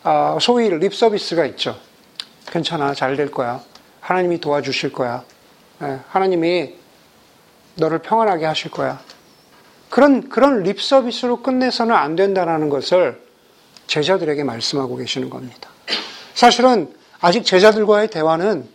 아, 0.03 0.39
소위 0.41 0.69
립 0.69 0.95
서비스가 0.95 1.45
있죠. 1.47 1.79
괜찮아, 2.47 2.95
잘 2.95 3.17
될 3.17 3.31
거야. 3.31 3.63
하나님이 4.01 4.41
도와주실 4.41 4.93
거야. 4.93 5.25
예, 5.83 6.01
하나님이 6.09 6.75
너를 7.77 8.01
평안하게 8.01 8.47
하실 8.47 8.71
거야. 8.71 9.01
그런 9.91 10.29
그런 10.29 10.63
립 10.63 10.83
서비스로 10.83 11.43
끝내서는 11.43 11.95
안 11.95 12.17
된다는 12.17 12.69
것을 12.69 13.21
제자들에게 13.87 14.43
말씀하고 14.45 14.97
계시는 14.97 15.31
겁니다. 15.31 15.69
사실은 16.35 16.93
아직 17.21 17.45
제자들과의 17.45 18.09
대화는 18.09 18.69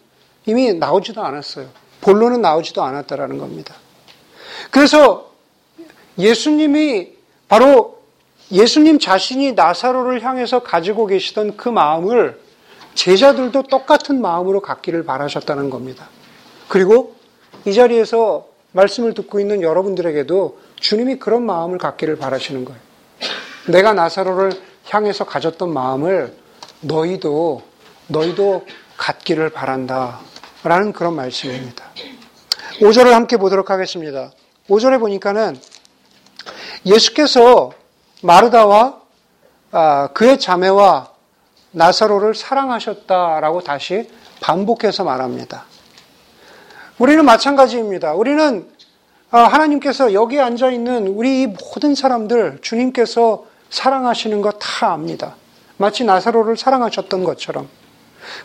이미 0.46 0.74
나오지도 0.74 1.24
않았어요. 1.24 1.68
본론은 2.02 2.42
나오지도 2.42 2.84
않았다라는 2.84 3.38
겁니다. 3.38 3.76
그래서 4.72 5.27
예수님이 6.18 7.14
바로 7.48 8.02
예수님 8.52 9.00
자신이 9.00 9.54
나사로를 9.54 10.24
향해서 10.24 10.64
가지고 10.64 11.06
계시던 11.06 11.58
그 11.58 11.70
마음을 11.70 12.40
제자들도 12.96 13.64
똑같은 13.64 14.22
마음으로 14.22 14.62
갖기를 14.62 15.06
바라셨다는 15.06 15.70
겁니다. 15.70 16.10
그리고 16.68 17.16
이 17.66 17.74
자리에서 17.74 18.48
말씀을 18.72 19.14
듣고 19.14 19.40
있는 19.40 19.62
여러분들에게도 19.62 20.60
주님이 20.80 21.18
그런 21.20 21.46
마음을 21.46 21.78
갖기를 21.78 22.18
바라시는 22.18 22.66
거예요. 22.66 22.80
내가 23.68 23.94
나사로를 23.94 24.54
향해서 24.86 25.26
가졌던 25.26 25.72
마음을 25.72 26.34
너희도 26.82 27.62
너희도 28.08 28.66
갖기를 28.98 29.50
바란다. 29.50 30.20
라는 30.64 30.92
그런 30.92 31.16
말씀입니다. 31.16 31.86
5절을 32.80 33.12
함께 33.12 33.38
보도록 33.38 33.70
하겠습니다. 33.70 34.32
5절에 34.70 35.00
보니까는 35.00 35.58
예수께서 36.88 37.72
마르다와 38.24 39.00
아, 39.72 40.08
그의 40.14 40.40
자매와 40.40 41.12
나사로를 41.72 42.34
사랑하셨다라고 42.34 43.62
다시 43.62 44.10
반복해서 44.42 45.04
말합니다. 45.04 45.66
우리는 46.98 47.24
마찬가지입니다. 47.26 48.14
우리는 48.14 48.68
아, 49.30 49.40
하나님께서 49.40 50.14
여기 50.14 50.40
앉아 50.40 50.72
있는 50.72 51.08
우리 51.08 51.48
모든 51.48 51.96
사람들 51.96 52.60
주님께서 52.62 53.46
사랑하시는 53.70 54.42
거다 54.42 54.94
압니다. 54.94 55.36
마치 55.76 56.06
나사로를 56.06 56.58
사랑하셨던 56.58 57.24
것처럼. 57.24 57.68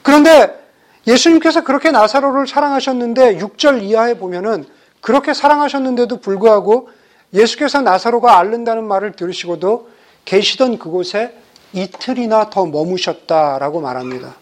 그런데 0.02 0.61
예수님께서 1.06 1.62
그렇게 1.62 1.90
나사로를 1.90 2.46
사랑하셨는데 2.46 3.38
6절 3.38 3.82
이하에 3.82 4.14
보면은 4.14 4.66
그렇게 5.00 5.32
사랑하셨는데도 5.32 6.20
불구하고 6.20 6.88
예수께서 7.33 7.81
나사로가 7.81 8.39
앓는다는 8.39 8.85
말을 8.85 9.12
들으시고도 9.12 9.91
계시던 10.25 10.79
그곳에 10.79 11.35
이틀이나 11.73 12.51
더 12.51 12.67
머무셨다라고 12.67 13.81
말합니다. 13.81 14.37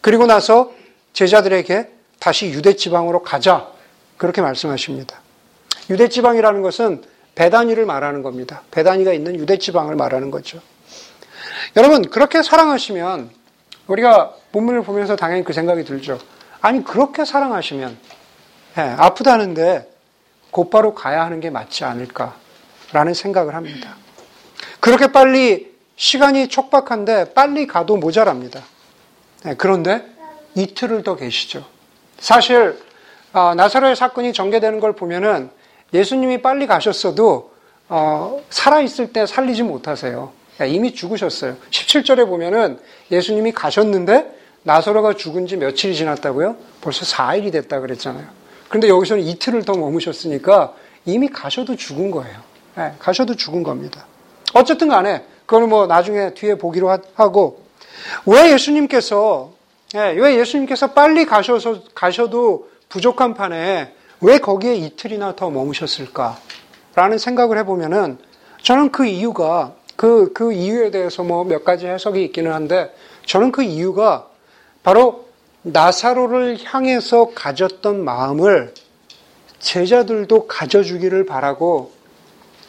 그리고 0.00 0.26
나서 0.26 0.72
제자들에게 1.12 1.90
다시 2.20 2.46
유대 2.50 2.76
지방으로 2.76 3.22
가자 3.22 3.68
그렇게 4.16 4.40
말씀하십니다. 4.40 5.20
유대 5.90 6.08
지방이라는 6.08 6.62
것은 6.62 7.02
배단위를 7.34 7.86
말하는 7.86 8.22
겁니다. 8.22 8.62
배단위가 8.70 9.12
있는 9.12 9.36
유대 9.36 9.58
지방을 9.58 9.96
말하는 9.96 10.30
거죠. 10.30 10.60
여러분 11.76 12.02
그렇게 12.02 12.42
사랑하시면 12.42 13.30
우리가 13.86 14.34
본문을 14.52 14.82
보면서 14.82 15.16
당연히 15.16 15.44
그 15.44 15.52
생각이 15.52 15.84
들죠. 15.84 16.18
아니 16.60 16.82
그렇게 16.82 17.24
사랑하시면 17.24 17.96
예, 18.78 18.80
아프다는데 18.80 19.88
곧바로 20.58 20.92
가야 20.92 21.24
하는 21.24 21.38
게 21.38 21.50
맞지 21.50 21.84
않을까라는 21.84 23.14
생각을 23.14 23.54
합니다. 23.54 23.94
그렇게 24.80 25.12
빨리 25.12 25.72
시간이 25.94 26.48
촉박한데 26.48 27.32
빨리 27.32 27.68
가도 27.68 27.96
모자랍니다. 27.96 28.64
예, 29.46 29.54
그런데 29.54 30.04
이틀을 30.56 31.04
더 31.04 31.14
계시죠. 31.14 31.64
사실 32.18 32.76
어, 33.32 33.54
나사로의 33.54 33.94
사건이 33.94 34.32
전개되는 34.32 34.80
걸 34.80 34.94
보면은 34.94 35.50
예수님이 35.94 36.42
빨리 36.42 36.66
가셨어도 36.66 37.52
어, 37.88 38.42
살아 38.50 38.80
있을 38.80 39.12
때 39.12 39.26
살리지 39.26 39.62
못하세요. 39.62 40.32
이미 40.66 40.92
죽으셨어요. 40.92 41.56
17절에 41.70 42.26
보면은 42.26 42.80
예수님이 43.12 43.52
가셨는데 43.52 44.36
나사로가 44.64 45.12
죽은 45.12 45.46
지 45.46 45.56
며칠이 45.56 45.94
지났다고요? 45.94 46.56
벌써 46.80 47.04
4일이 47.04 47.52
됐다 47.52 47.78
그랬잖아요. 47.78 48.26
그런데 48.68 48.88
여기서는 48.88 49.22
이틀을 49.24 49.64
더 49.64 49.74
머무셨으니까 49.74 50.74
이미 51.04 51.28
가셔도 51.28 51.76
죽은 51.76 52.10
거예요. 52.10 52.36
네, 52.76 52.92
가셔도 52.98 53.34
죽은 53.34 53.62
겁니다. 53.62 54.06
어쨌든 54.54 54.88
간에 54.88 55.24
그거는 55.46 55.68
뭐 55.68 55.86
나중에 55.86 56.34
뒤에 56.34 56.56
보기로 56.56 56.96
하고 57.14 57.62
왜 58.26 58.52
예수님께서 58.52 59.52
네, 59.94 60.10
왜 60.12 60.36
예수님께서 60.38 60.92
빨리 60.92 61.24
가셔서 61.24 61.82
가셔도 61.94 62.68
부족한 62.88 63.34
판에 63.34 63.92
왜 64.20 64.38
거기에 64.38 64.74
이틀이나 64.74 65.34
더 65.36 65.48
머무셨을까라는 65.50 67.18
생각을 67.18 67.56
해보면은 67.58 68.18
저는 68.62 68.90
그 68.92 69.06
이유가 69.06 69.72
그, 69.96 70.32
그 70.32 70.52
이유에 70.52 70.90
대해서 70.90 71.22
뭐 71.22 71.44
몇 71.44 71.64
가지 71.64 71.86
해석이 71.86 72.22
있기는 72.26 72.52
한데 72.52 72.94
저는 73.26 73.50
그 73.52 73.62
이유가 73.62 74.28
바로 74.82 75.27
나사로를 75.72 76.58
향해서 76.64 77.32
가졌던 77.34 78.04
마음을 78.04 78.74
제자들도 79.58 80.46
가져주기를 80.46 81.26
바라고 81.26 81.92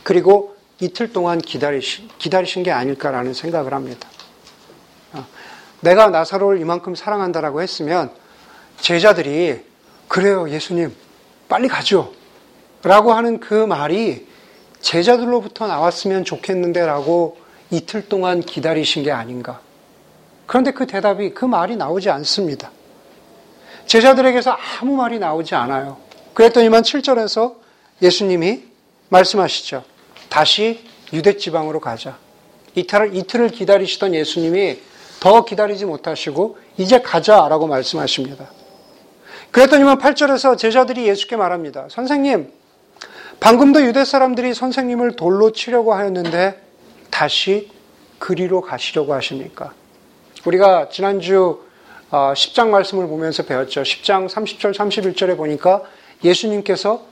그리고 0.03 0.55
이틀 0.79 1.11
동안 1.11 1.39
기다리신, 1.39 2.09
기다리신 2.17 2.63
게 2.63 2.71
아닐까라는 2.71 3.33
생각을 3.33 3.73
합니다. 3.73 4.07
어, 5.13 5.25
내가 5.81 6.09
나사로를 6.09 6.59
이만큼 6.59 6.95
사랑한다라고 6.95 7.61
했으면 7.61 8.11
제자들이 8.79 9.61
그래요, 10.07 10.49
예수님, 10.49 10.93
빨리 11.47 11.67
가죠. 11.67 12.13
라고 12.81 13.13
하는 13.13 13.39
그 13.39 13.53
말이 13.53 14.27
제자들로부터 14.79 15.67
나왔으면 15.67 16.23
좋겠는데 16.23 16.85
라고 16.85 17.37
이틀 17.71 18.07
동안 18.07 18.39
기다리신 18.41 19.03
게 19.03 19.11
아닌가. 19.11 19.59
그런데 20.47 20.71
그 20.71 20.87
대답이, 20.87 21.33
그 21.33 21.45
말이 21.45 21.75
나오지 21.75 22.09
않습니다. 22.09 22.71
제자들에게서 23.89 24.55
아무 24.79 24.95
말이 24.95 25.17
나오지 25.17 25.55
않아요. 25.55 25.97
그랬더니만 26.35 26.83
7절에서 26.83 27.55
예수님이 28.03 28.63
말씀하시죠. 29.09 29.83
다시 30.29 30.85
유대 31.11 31.37
지방으로 31.37 31.79
가자. 31.79 32.17
이틀을, 32.75 33.15
이틀을 33.15 33.49
기다리시던 33.49 34.13
예수님이 34.13 34.77
더 35.19 35.43
기다리지 35.43 35.85
못하시고 35.85 36.59
이제 36.77 37.01
가자라고 37.01 37.65
말씀하십니다. 37.65 38.51
그랬더니만 39.49 39.97
8절에서 39.97 40.55
제자들이 40.55 41.07
예수께 41.07 41.35
말합니다. 41.35 41.87
선생님, 41.89 42.53
방금도 43.39 43.83
유대 43.83 44.05
사람들이 44.05 44.53
선생님을 44.53 45.15
돌로 45.15 45.51
치려고 45.51 45.95
하였는데 45.95 46.61
다시 47.09 47.71
그리로 48.19 48.61
가시려고 48.61 49.15
하십니까? 49.15 49.73
우리가 50.45 50.89
지난주 50.89 51.67
10장 52.11 52.67
어, 52.67 52.71
말씀을 52.71 53.07
보면서 53.07 53.43
배웠죠. 53.43 53.83
10장 53.83 54.27
30절, 54.27 54.73
31절에 54.73 55.37
보니까 55.37 55.83
예수님께서 56.23 57.03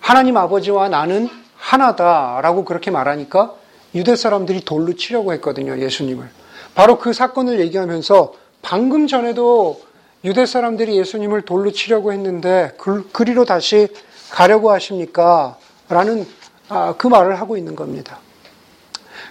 하나님 0.00 0.36
아버지와 0.36 0.88
나는 0.88 1.28
하나다라고 1.56 2.64
그렇게 2.64 2.90
말하니까 2.90 3.54
유대 3.94 4.16
사람들이 4.16 4.64
돌로 4.64 4.94
치려고 4.94 5.32
했거든요. 5.34 5.78
예수님을. 5.78 6.28
바로 6.74 6.98
그 6.98 7.12
사건을 7.12 7.60
얘기하면서 7.60 8.34
방금 8.60 9.06
전에도 9.06 9.80
유대 10.24 10.46
사람들이 10.46 10.96
예수님을 10.98 11.42
돌로 11.42 11.70
치려고 11.70 12.12
했는데 12.12 12.76
그리로 13.12 13.44
다시 13.44 13.88
가려고 14.30 14.72
하십니까? 14.72 15.56
라는 15.88 16.26
아, 16.68 16.94
그 16.96 17.06
말을 17.06 17.38
하고 17.38 17.56
있는 17.56 17.76
겁니다. 17.76 18.18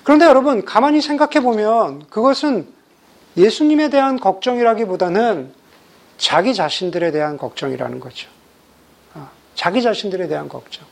그런데 0.03 0.25
여러분, 0.25 0.63
가만히 0.63 1.01
생각해 1.01 1.41
보면 1.41 2.07
그것은 2.09 2.67
예수님에 3.37 3.89
대한 3.89 4.19
걱정이라기보다는 4.19 5.53
자기 6.17 6.53
자신들에 6.53 7.11
대한 7.11 7.37
걱정이라는 7.37 7.99
거죠. 7.99 8.29
아, 9.13 9.29
자기 9.55 9.81
자신들에 9.81 10.27
대한 10.27 10.47
걱정. 10.47 10.85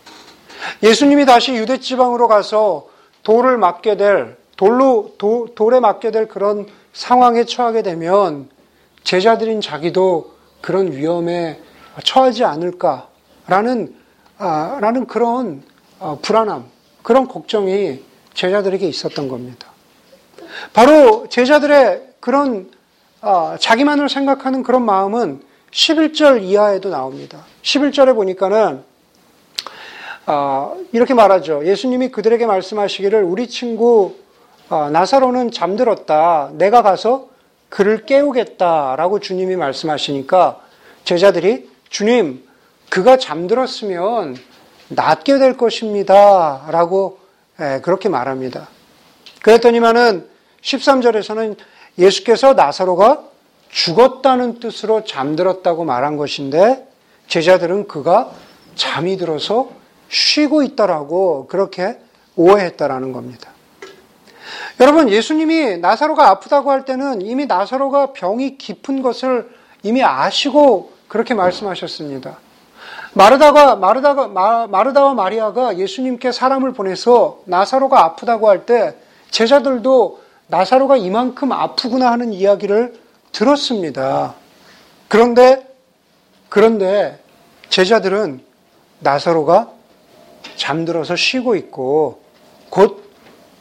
예수님이 0.83 1.25
다시 1.25 1.53
유대 1.53 1.79
지방으로 1.79 2.27
가서 2.27 2.87
돌을 3.23 3.57
맞게 3.57 3.97
될, 3.97 4.37
돌로, 4.57 5.13
도, 5.17 5.47
돌에 5.55 5.79
맞게 5.79 6.11
될 6.11 6.27
그런 6.27 6.67
상황에 6.93 7.45
처하게 7.45 7.83
되면 7.83 8.49
제자들인 9.03 9.61
자기도 9.61 10.35
그런 10.61 10.91
위험에 10.91 11.59
처하지 12.03 12.43
않을까라는 12.43 13.95
아, 14.37 14.79
라는 14.81 15.05
그런 15.05 15.63
어, 15.99 16.17
불안함, 16.19 16.65
그런 17.03 17.27
걱정이 17.27 18.03
제자들에게 18.33 18.87
있었던 18.87 19.27
겁니다. 19.27 19.67
바로 20.73 21.27
제자들의 21.29 22.10
그런 22.21 22.71
아, 23.19 23.57
자기만을 23.59 24.07
생각하는 24.07 24.63
그런 24.63 24.85
마음은 24.85 25.41
11절 25.71 26.43
이하에도 26.43 26.89
나옵니다. 26.89 27.45
11절에 27.63 28.15
보니까는 28.15 28.83
아, 30.27 30.73
이렇게 30.93 31.13
말하죠. 31.13 31.65
예수님이 31.65 32.09
그들에게 32.09 32.45
말씀하시기를 32.45 33.23
우리 33.23 33.49
친구 33.49 34.15
나사로는 34.69 35.51
잠들었다. 35.51 36.51
내가 36.53 36.81
가서 36.81 37.27
그를 37.67 38.05
깨우겠다라고 38.05 39.19
주님이 39.19 39.57
말씀하시니까 39.57 40.61
제자들이 41.03 41.69
주님 41.89 42.47
그가 42.89 43.17
잠들었으면 43.17 44.37
낫게 44.89 45.39
될 45.39 45.57
것입니다. 45.57 46.67
라고 46.69 47.19
예, 47.59 47.79
그렇게 47.81 48.09
말합니다. 48.09 48.67
그랬더니만은 49.41 50.27
13절에서는 50.61 51.57
예수께서 51.97 52.53
나사로가 52.53 53.23
죽었다는 53.69 54.59
뜻으로 54.59 55.03
잠들었다고 55.05 55.85
말한 55.85 56.17
것인데 56.17 56.87
제자들은 57.27 57.87
그가 57.87 58.31
잠이 58.75 59.17
들어서 59.17 59.69
쉬고 60.09 60.63
있다라고 60.63 61.47
그렇게 61.47 61.97
오해했다라는 62.35 63.13
겁니다. 63.13 63.51
여러분, 64.79 65.09
예수님이 65.09 65.77
나사로가 65.77 66.29
아프다고 66.29 66.71
할 66.71 66.83
때는 66.83 67.21
이미 67.21 67.45
나사로가 67.45 68.13
병이 68.13 68.57
깊은 68.57 69.01
것을 69.01 69.49
이미 69.83 70.03
아시고 70.03 70.91
그렇게 71.07 71.33
말씀하셨습니다. 71.33 72.37
마르다가 73.13 73.75
마르다가 73.75 74.27
마, 74.27 74.67
마르다와 74.67 75.13
마리아가 75.13 75.77
예수님께 75.77 76.31
사람을 76.31 76.73
보내서 76.73 77.41
나사로가 77.45 78.03
아프다고 78.03 78.49
할 78.49 78.65
때 78.65 78.95
제자들도 79.29 80.21
나사로가 80.51 80.97
이만큼 80.97 81.53
아프구나 81.53 82.11
하는 82.11 82.33
이야기를 82.33 82.99
들었습니다. 83.31 84.35
그런데 85.07 85.65
그런데 86.49 87.23
제자들은 87.69 88.43
나사로가 88.99 89.71
잠들어서 90.57 91.15
쉬고 91.15 91.55
있고 91.55 92.21
곧 92.69 93.09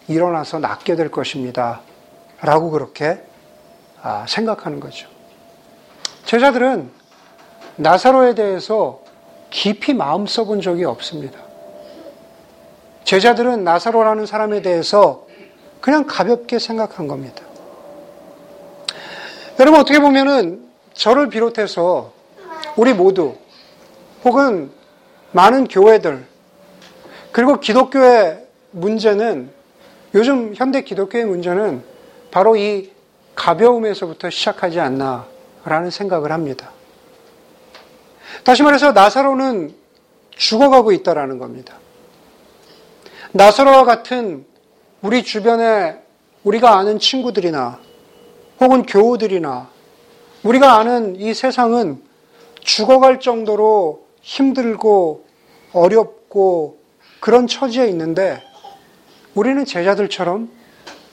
일어나서 0.08 0.58
낫게 0.58 0.96
될 0.96 1.12
것입니다. 1.12 1.80
라고 2.40 2.70
그렇게 2.70 3.22
아, 4.02 4.26
생각하는 4.28 4.80
거죠. 4.80 5.08
제자들은 6.24 6.90
나사로에 7.76 8.34
대해서 8.34 9.00
깊이 9.50 9.94
마음 9.94 10.26
써본 10.26 10.60
적이 10.60 10.86
없습니다. 10.86 11.38
제자들은 13.04 13.62
나사로라는 13.62 14.26
사람에 14.26 14.62
대해서 14.62 15.29
그냥 15.80 16.04
가볍게 16.06 16.58
생각한 16.58 17.08
겁니다. 17.08 17.42
여러분 19.58 19.80
어떻게 19.80 19.98
보면은 20.00 20.68
저를 20.94 21.28
비롯해서 21.28 22.12
우리 22.76 22.94
모두 22.94 23.36
혹은 24.24 24.70
많은 25.32 25.68
교회들 25.68 26.26
그리고 27.32 27.60
기독교의 27.60 28.46
문제는 28.72 29.50
요즘 30.14 30.54
현대 30.54 30.82
기독교의 30.82 31.24
문제는 31.24 31.82
바로 32.30 32.56
이 32.56 32.92
가벼움에서부터 33.34 34.30
시작하지 34.30 34.80
않나라는 34.80 35.90
생각을 35.90 36.32
합니다. 36.32 36.72
다시 38.44 38.62
말해서 38.62 38.92
나사로는 38.92 39.74
죽어가고 40.30 40.92
있다라는 40.92 41.38
겁니다. 41.38 41.74
나사로와 43.32 43.84
같은 43.84 44.44
우리 45.02 45.24
주변에 45.24 45.98
우리가 46.44 46.76
아는 46.76 46.98
친구들이나 46.98 47.78
혹은 48.60 48.82
교우들이나 48.82 49.70
우리가 50.42 50.76
아는 50.76 51.16
이 51.16 51.32
세상은 51.32 52.02
죽어갈 52.60 53.18
정도로 53.18 54.06
힘들고 54.20 55.24
어렵고 55.72 56.78
그런 57.20 57.46
처지에 57.46 57.88
있는데 57.88 58.42
우리는 59.34 59.64
제자들처럼 59.64 60.50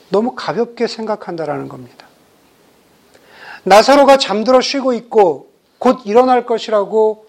너무 0.10 0.34
가볍게 0.36 0.88
생각한다라는 0.88 1.70
겁니다. 1.70 2.08
나사로가 3.64 4.18
잠들어 4.18 4.60
쉬고 4.60 4.94
있고 4.94 5.52
곧 5.78 6.02
일어날 6.06 6.46
것이라고 6.46 7.26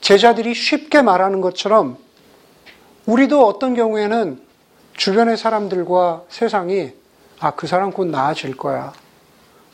제자들이 0.00 0.54
쉽게 0.54 1.00
말하는 1.00 1.40
것처럼 1.40 1.96
우리도 3.06 3.46
어떤 3.46 3.74
경우에는 3.74 4.51
주변의 4.96 5.36
사람들과 5.36 6.24
세상이 6.28 6.92
아, 7.40 7.50
그 7.52 7.66
사람 7.66 7.90
곧 7.90 8.06
나아질 8.06 8.56
거야. 8.56 8.92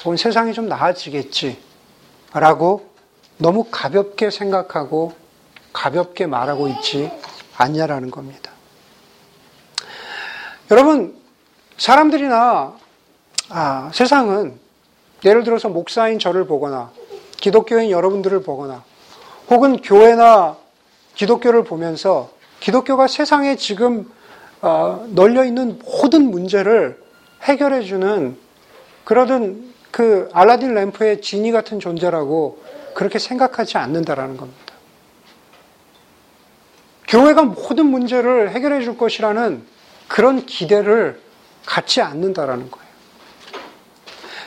혹은 0.05 0.17
세상이 0.17 0.55
좀 0.55 0.69
나아지겠지. 0.69 1.61
라고 2.33 2.89
너무 3.37 3.67
가볍게 3.71 4.31
생각하고 4.31 5.13
가볍게 5.73 6.27
말하고 6.27 6.69
있지 6.69 7.11
않냐라는 7.57 8.11
겁니다. 8.11 8.51
여러분, 10.71 11.17
사람들이나 11.77 12.77
아, 13.51 13.91
세상은 13.93 14.59
예를 15.25 15.45
들어서 15.45 15.69
목사인 15.69 16.19
저를 16.19 16.47
보거나 16.47 16.91
기독교인 17.39 17.91
여러분들을 17.91 18.43
보거나 18.43 18.85
혹은 19.51 19.81
교회나 19.81 20.57
기독교를 21.15 21.65
보면서 21.65 22.31
기독교가 22.61 23.07
세상에 23.07 23.57
지금 23.57 24.01
어, 24.01 24.18
널려 24.61 25.44
있는 25.44 25.79
모든 25.85 26.31
문제를 26.31 27.01
해결해 27.42 27.83
주는 27.83 28.37
그러던 29.05 29.73
그 29.90 30.29
알라딘 30.33 30.75
램프의 30.75 31.21
지니 31.23 31.51
같은 31.51 31.81
존재라고 31.81 32.62
그렇게 32.94 33.18
생각하지 33.18 33.79
않는다라는 33.79 34.37
겁니다. 34.37 34.75
교회가 37.07 37.44
모든 37.44 37.87
문제를 37.87 38.51
해결해 38.51 38.83
줄 38.83 38.99
것이라는 38.99 39.64
그런 40.09 40.44
기대를 40.44 41.21
갖지 41.64 42.03
않는다라는 42.03 42.71
거예요. 42.71 42.88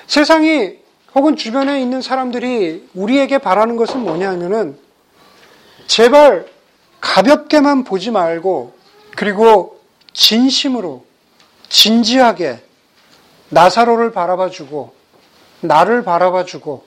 세상이 0.08 0.78
혹은 1.16 1.36
주변에 1.36 1.82
있는 1.82 2.02
사람들이 2.02 2.88
우리에게 2.94 3.38
바라는 3.38 3.78
것은 3.78 4.02
뭐냐면은 4.02 4.78
제발 5.88 6.46
가볍게만 7.02 7.84
보지 7.84 8.12
말고 8.12 8.74
그리고 9.16 9.81
진심으로 10.14 11.06
진지하게 11.70 12.64
나사로를 13.50 14.12
바라봐주고 14.12 14.94
나를 15.62 16.04
바라봐주고 16.04 16.86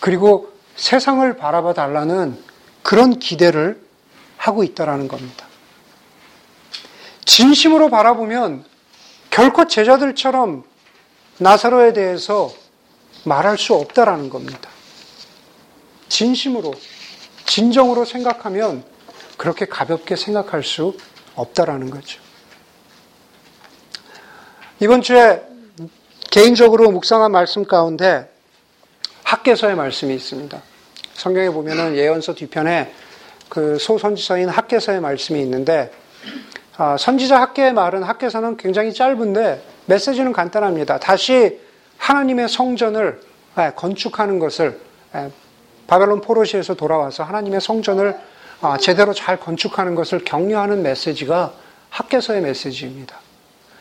그리고 0.00 0.52
세상을 0.76 1.36
바라봐 1.36 1.74
달라는 1.74 2.42
그런 2.82 3.18
기대를 3.18 3.80
하고 4.36 4.62
있다라는 4.64 5.08
겁니다. 5.08 5.46
진심으로 7.24 7.90
바라보면 7.90 8.64
결코 9.30 9.66
제자들처럼 9.66 10.64
나사로에 11.38 11.92
대해서 11.92 12.52
말할 13.24 13.58
수 13.58 13.74
없다라는 13.74 14.30
겁니다. 14.30 14.70
진심으로, 16.08 16.74
진정으로 17.46 18.04
생각하면 18.04 18.84
그렇게 19.36 19.66
가볍게 19.66 20.16
생각할 20.16 20.64
수 20.64 20.96
없다라는 21.34 21.90
거죠. 21.90 22.20
이번 24.80 25.02
주에 25.02 25.42
개인적으로 26.30 26.92
묵상한 26.92 27.32
말씀 27.32 27.64
가운데 27.64 28.30
학계서의 29.24 29.74
말씀이 29.74 30.14
있습니다. 30.14 30.62
성경에 31.14 31.50
보면은 31.50 31.96
예언서 31.96 32.34
뒤편에 32.34 32.92
그 33.48 33.76
소선지서인 33.76 34.48
학계서의 34.48 35.00
말씀이 35.00 35.40
있는데 35.40 35.90
아, 36.76 36.96
선지자 36.96 37.40
학계의 37.40 37.72
말은 37.72 38.04
학계서는 38.04 38.56
굉장히 38.56 38.94
짧은데 38.94 39.60
메시지는 39.86 40.32
간단합니다. 40.32 41.00
다시 41.00 41.58
하나님의 41.96 42.48
성전을 42.48 43.20
예, 43.58 43.72
건축하는 43.74 44.38
것을 44.38 44.78
예, 45.16 45.32
바벨론 45.88 46.20
포로시에서 46.20 46.74
돌아와서 46.74 47.24
하나님의 47.24 47.60
성전을 47.60 48.16
아, 48.60 48.78
제대로 48.78 49.12
잘 49.12 49.40
건축하는 49.40 49.96
것을 49.96 50.22
격려하는 50.22 50.82
메시지가 50.84 51.52
학계서의 51.90 52.42
메시지입니다. 52.42 53.18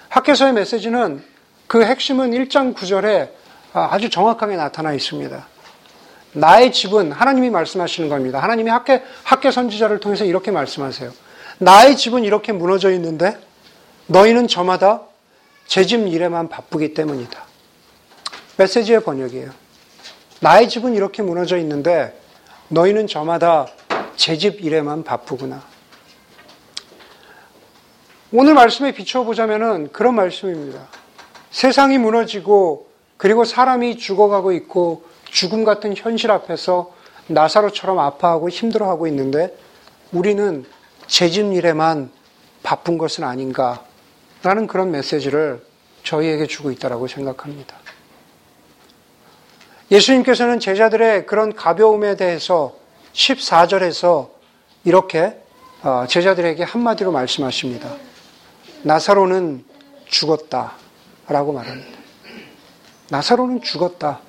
학계서의 0.09 0.53
메시지는 0.53 1.23
그 1.67 1.83
핵심은 1.83 2.31
1장 2.31 2.73
9절에 2.75 3.29
아, 3.73 3.89
아주 3.91 4.09
정확하게 4.09 4.55
나타나 4.55 4.93
있습니다. 4.93 5.45
나의 6.33 6.71
집은 6.71 7.11
하나님이 7.11 7.49
말씀하시는 7.49 8.09
겁니다. 8.09 8.39
하나님이 8.41 8.69
학계, 8.69 9.03
학계 9.23 9.51
선지자를 9.51 9.99
통해서 9.99 10.23
이렇게 10.23 10.51
말씀하세요. 10.51 11.11
나의 11.59 11.97
집은 11.97 12.23
이렇게 12.23 12.51
무너져 12.53 12.91
있는데 12.91 13.37
너희는 14.07 14.47
저마다 14.47 15.01
제 15.65 15.83
집 15.83 16.07
일에만 16.07 16.47
바쁘기 16.47 16.93
때문이다. 16.93 17.43
메시지의 18.57 19.01
번역이에요. 19.03 19.51
나의 20.39 20.69
집은 20.69 20.93
이렇게 20.93 21.21
무너져 21.23 21.57
있는데 21.57 22.17
너희는 22.69 23.07
저마다 23.07 23.67
제 24.15 24.37
집 24.37 24.61
일에만 24.63 25.03
바쁘구나. 25.03 25.61
오늘 28.33 28.55
말씀에 28.55 28.91
비춰보자면 28.91 29.89
그런 29.93 30.13
말씀입니다. 30.15 30.87
세상이 31.49 31.97
무너지고 31.97 32.87
그리고 33.15 33.45
사람이 33.45 33.97
죽어가고 33.97 34.51
있고 34.51 35.05
죽음 35.23 35.63
같은 35.63 35.95
현실 35.95 36.31
앞에서 36.31 36.93
나사로처럼 37.27 37.99
아파하고 37.99 38.49
힘들어하고 38.49 39.07
있는데 39.07 39.57
우리는 40.11 40.65
재집 41.07 41.53
일에만 41.53 42.11
바쁜 42.63 42.97
것은 42.97 43.23
아닌가라는 43.23 44.67
그런 44.67 44.91
메시지를 44.91 45.65
저희에게 46.03 46.47
주고 46.47 46.71
있다고 46.71 47.07
생각합니다. 47.07 47.77
예수님께서는 49.89 50.59
제자들의 50.59 51.27
그런 51.27 51.55
가벼움에 51.55 52.17
대해서 52.17 52.75
14절에서 53.13 54.29
이렇게 54.83 55.41
어, 55.81 56.05
제자들에게 56.09 56.63
한마디로 56.63 57.13
말씀하십니다. 57.13 58.06
나사로는 58.83 59.65
죽었다. 60.07 60.73
라고 61.27 61.53
말합니다. 61.53 61.97
나사로는 63.09 63.61
죽었다. 63.61 64.19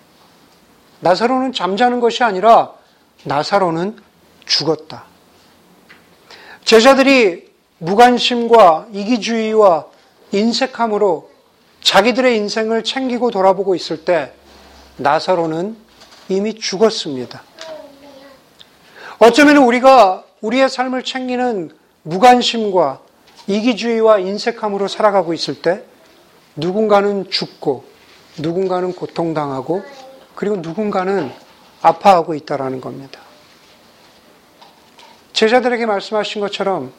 나사로는 1.00 1.52
잠자는 1.52 2.00
것이 2.00 2.24
아니라 2.24 2.72
나사로는 3.24 3.96
죽었다. 4.46 5.04
제자들이 6.64 7.52
무관심과 7.78 8.88
이기주의와 8.92 9.86
인색함으로 10.32 11.30
자기들의 11.80 12.36
인생을 12.36 12.84
챙기고 12.84 13.30
돌아보고 13.30 13.74
있을 13.74 14.04
때 14.04 14.32
나사로는 14.96 15.76
이미 16.28 16.54
죽었습니다. 16.54 17.42
어쩌면 19.18 19.58
우리가 19.58 20.24
우리의 20.40 20.68
삶을 20.68 21.04
챙기는 21.04 21.70
무관심과 22.02 23.00
이기주의와 23.48 24.18
인색함으로 24.20 24.86
살아가고 24.88 25.34
있을 25.34 25.60
때 25.60 25.82
누군가는 26.54 27.28
죽고 27.30 27.84
누군가는 28.38 28.92
고통당하고 28.92 29.82
그리고 30.34 30.56
누군가는 30.56 31.32
아파하고 31.82 32.34
있다라는 32.34 32.80
겁니다. 32.80 33.20
제자들에게 35.32 35.86
말씀하신 35.86 36.40
것처럼 36.40 36.92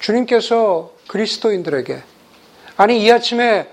주님께서 0.00 0.92
그리스도인들에게 1.08 2.02
아니 2.76 3.02
이 3.02 3.10
아침에 3.10 3.68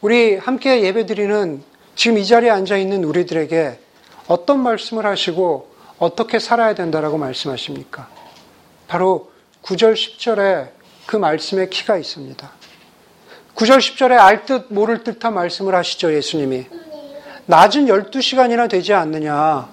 우리 0.00 0.36
함께 0.36 0.82
예배드리는 0.82 1.62
지금 1.94 2.18
이 2.18 2.26
자리에 2.26 2.50
앉아 2.50 2.76
있는 2.76 3.04
우리들에게 3.04 3.78
어떤 4.26 4.60
말씀을 4.62 5.06
하시고 5.06 5.74
어떻게 5.98 6.38
살아야 6.38 6.74
된다라고 6.74 7.18
말씀하십니까? 7.18 8.08
바로 8.88 9.30
9절, 9.62 9.94
10절에 9.94 10.68
그 11.06 11.16
말씀의 11.16 11.70
키가 11.70 11.96
있습니다. 11.96 12.50
9절, 13.54 13.78
10절에 13.78 14.18
알 14.18 14.46
듯 14.46 14.72
모를 14.72 15.04
듯한 15.04 15.34
말씀을 15.34 15.74
하시죠, 15.74 16.12
예수님이. 16.12 16.66
낮은 17.46 17.86
12시간이나 17.86 18.68
되지 18.68 18.94
않느냐. 18.94 19.68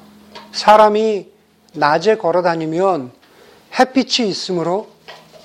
사람이 0.52 1.28
낮에 1.74 2.18
걸어 2.18 2.42
다니면 2.42 3.12
햇빛이 3.80 4.30
있으므로 4.30 4.90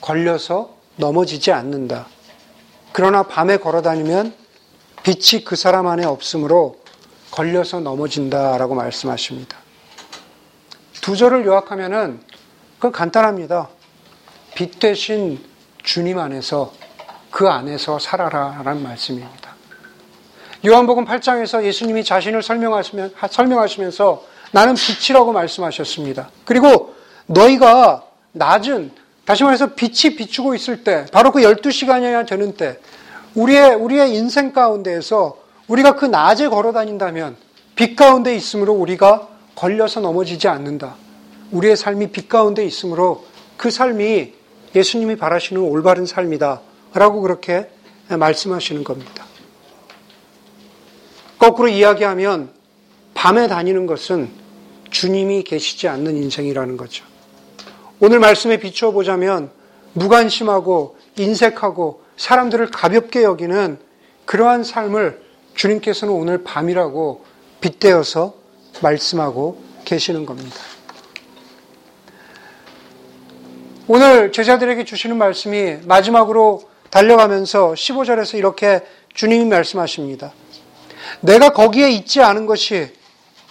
걸려서 0.01 0.77
넘어지지 0.97 1.53
않는다. 1.53 2.07
그러나 2.93 3.23
밤에 3.23 3.59
걸어 3.59 3.83
다니면 3.83 4.35
빛이 5.03 5.45
그 5.45 5.55
사람 5.55 5.87
안에 5.87 6.05
없으므로 6.05 6.79
걸려서 7.31 7.81
넘어진다라고 7.81 8.75
말씀하십니다. 8.75 9.57
두 11.01 11.17
절을 11.17 11.47
요약하면은 11.47 12.21
그건 12.77 12.93
간단합니다. 12.93 13.69
빛 14.55 14.81
대신 14.81 15.39
주님 15.87 16.19
안에서 16.19 16.73
그 17.31 17.49
안에서 17.49 17.99
살아라라는 17.99 18.83
말씀입니다. 18.83 19.55
요한복음 20.67 21.05
8장에서 21.05 21.63
예수님이 21.63 22.03
자신을 22.03 22.43
설명하시면, 22.43 23.15
설명하시면서 23.31 24.25
나는 24.51 24.75
빛이라고 24.75 25.33
말씀하셨습니다. 25.33 26.31
그리고 26.45 26.95
너희가 27.27 28.05
낮은, 28.33 28.91
다시 29.25 29.45
말해서 29.45 29.75
빛이 29.75 30.17
비추고 30.17 30.57
있을 30.57 30.83
때, 30.83 31.07
바로 31.13 31.31
그 31.31 31.41
12시간이나 31.41 32.27
되는 32.27 32.55
때, 32.55 32.81
우리의, 33.35 33.77
우리의 33.77 34.15
인생 34.17 34.53
가운데에서 34.53 35.39
우리가 35.69 35.95
그 35.95 36.05
낮에 36.05 36.49
걸어 36.49 36.73
다닌다면 36.73 37.37
빛 37.77 37.95
가운데 37.95 38.35
있으므로 38.35 38.73
우리가 38.73 39.29
걸려서 39.55 40.01
넘어지지 40.01 40.49
않는다. 40.49 40.97
우리의 41.53 41.77
삶이 41.77 42.11
빛 42.11 42.29
가운데 42.29 42.65
있으므로 42.65 43.25
그 43.57 43.71
삶이 43.71 44.36
예수님이 44.77 45.17
바라시는 45.17 45.63
올바른 45.63 46.05
삶이다. 46.05 46.61
라고 46.93 47.23
그렇게 47.23 47.69
말씀하시는 48.09 48.85
겁니다. 48.85 49.25
거꾸로 51.39 51.69
이야기하면 51.69 52.51
밤에 53.15 53.49
다니는 53.49 53.87
것은 53.87 54.31
주님이 54.91 55.43
계시지 55.43 55.89
않는 55.89 56.17
인생이라는 56.17 56.77
거죠. 56.77 57.05
오늘 58.01 58.19
말씀에 58.19 58.59
비추어 58.59 58.91
보자면 58.93 59.51
무관심하고 59.95 60.97
인색하고 61.19 62.03
사람들을 62.19 62.71
가볍게 62.71 63.23
여기는 63.23 63.79
그러한 64.27 64.63
삶을 64.63 65.23
주님께서는 65.55 66.13
오늘 66.13 66.45
밤이라고 66.45 67.25
빗대어서 67.63 68.35
말씀하고 68.83 69.63
계시는 69.87 70.27
겁니다. 70.27 70.76
오늘 73.89 74.33
제자들에게 74.33 74.85
주시는 74.85 75.17
말씀이 75.17 75.77
마지막으로 75.85 76.69
달려가면서 76.91 77.75
15절에서 77.75 78.37
이렇게 78.37 78.81
주님이 79.15 79.45
말씀하십니다. 79.45 80.33
내가 81.21 81.51
거기에 81.51 81.91
있지 81.91 82.21
않은 82.21 82.47
것이 82.47 82.93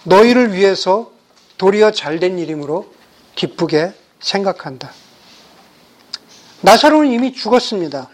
너희를 0.04 0.52
위해서 0.52 1.10
도리어 1.56 1.90
잘된 1.90 2.38
일이므로 2.38 2.92
기쁘게 3.34 3.92
생각한다. 4.20 4.92
나사로는 6.60 7.10
이미 7.10 7.32
죽었습니다. 7.32 8.10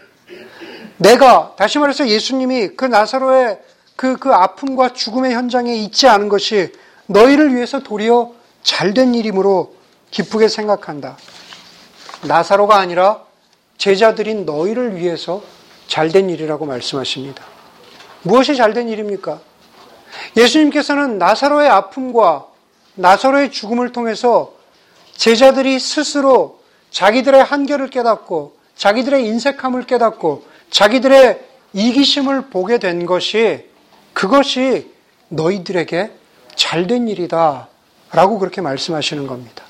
내가, 0.95 1.55
다시 1.57 1.77
말해서 1.77 2.07
예수님이 2.07 2.69
그 2.77 2.85
나사로의 2.85 3.59
그, 3.97 4.15
그 4.15 4.33
아픔과 4.33 4.93
죽음의 4.93 5.33
현장에 5.33 5.75
있지 5.75 6.07
않은 6.07 6.29
것이 6.29 6.71
너희를 7.07 7.53
위해서 7.53 7.79
도리어 7.79 8.33
잘된 8.63 9.13
일이므로 9.13 9.75
기쁘게 10.09 10.47
생각한다. 10.47 11.17
나사로가 12.25 12.77
아니라 12.77 13.21
제자들인 13.77 14.45
너희를 14.45 14.95
위해서 14.95 15.43
잘된 15.87 16.29
일이라고 16.29 16.65
말씀하십니다. 16.65 17.43
무엇이 18.23 18.55
잘된 18.55 18.89
일입니까? 18.89 19.41
예수님께서는 20.37 21.17
나사로의 21.17 21.69
아픔과 21.69 22.47
나사로의 22.95 23.51
죽음을 23.51 23.91
통해서 23.91 24.53
제자들이 25.15 25.79
스스로 25.79 26.59
자기들의 26.91 27.43
한계를 27.43 27.89
깨닫고 27.89 28.55
자기들의 28.75 29.25
인색함을 29.25 29.83
깨닫고 29.83 30.45
자기들의 30.69 31.41
이기심을 31.73 32.49
보게 32.49 32.77
된 32.77 33.05
것이 33.05 33.67
그것이 34.13 34.91
너희들에게 35.29 36.11
잘된 36.55 37.07
일이다. 37.07 37.67
라고 38.11 38.37
그렇게 38.37 38.61
말씀하시는 38.61 39.25
겁니다. 39.25 39.63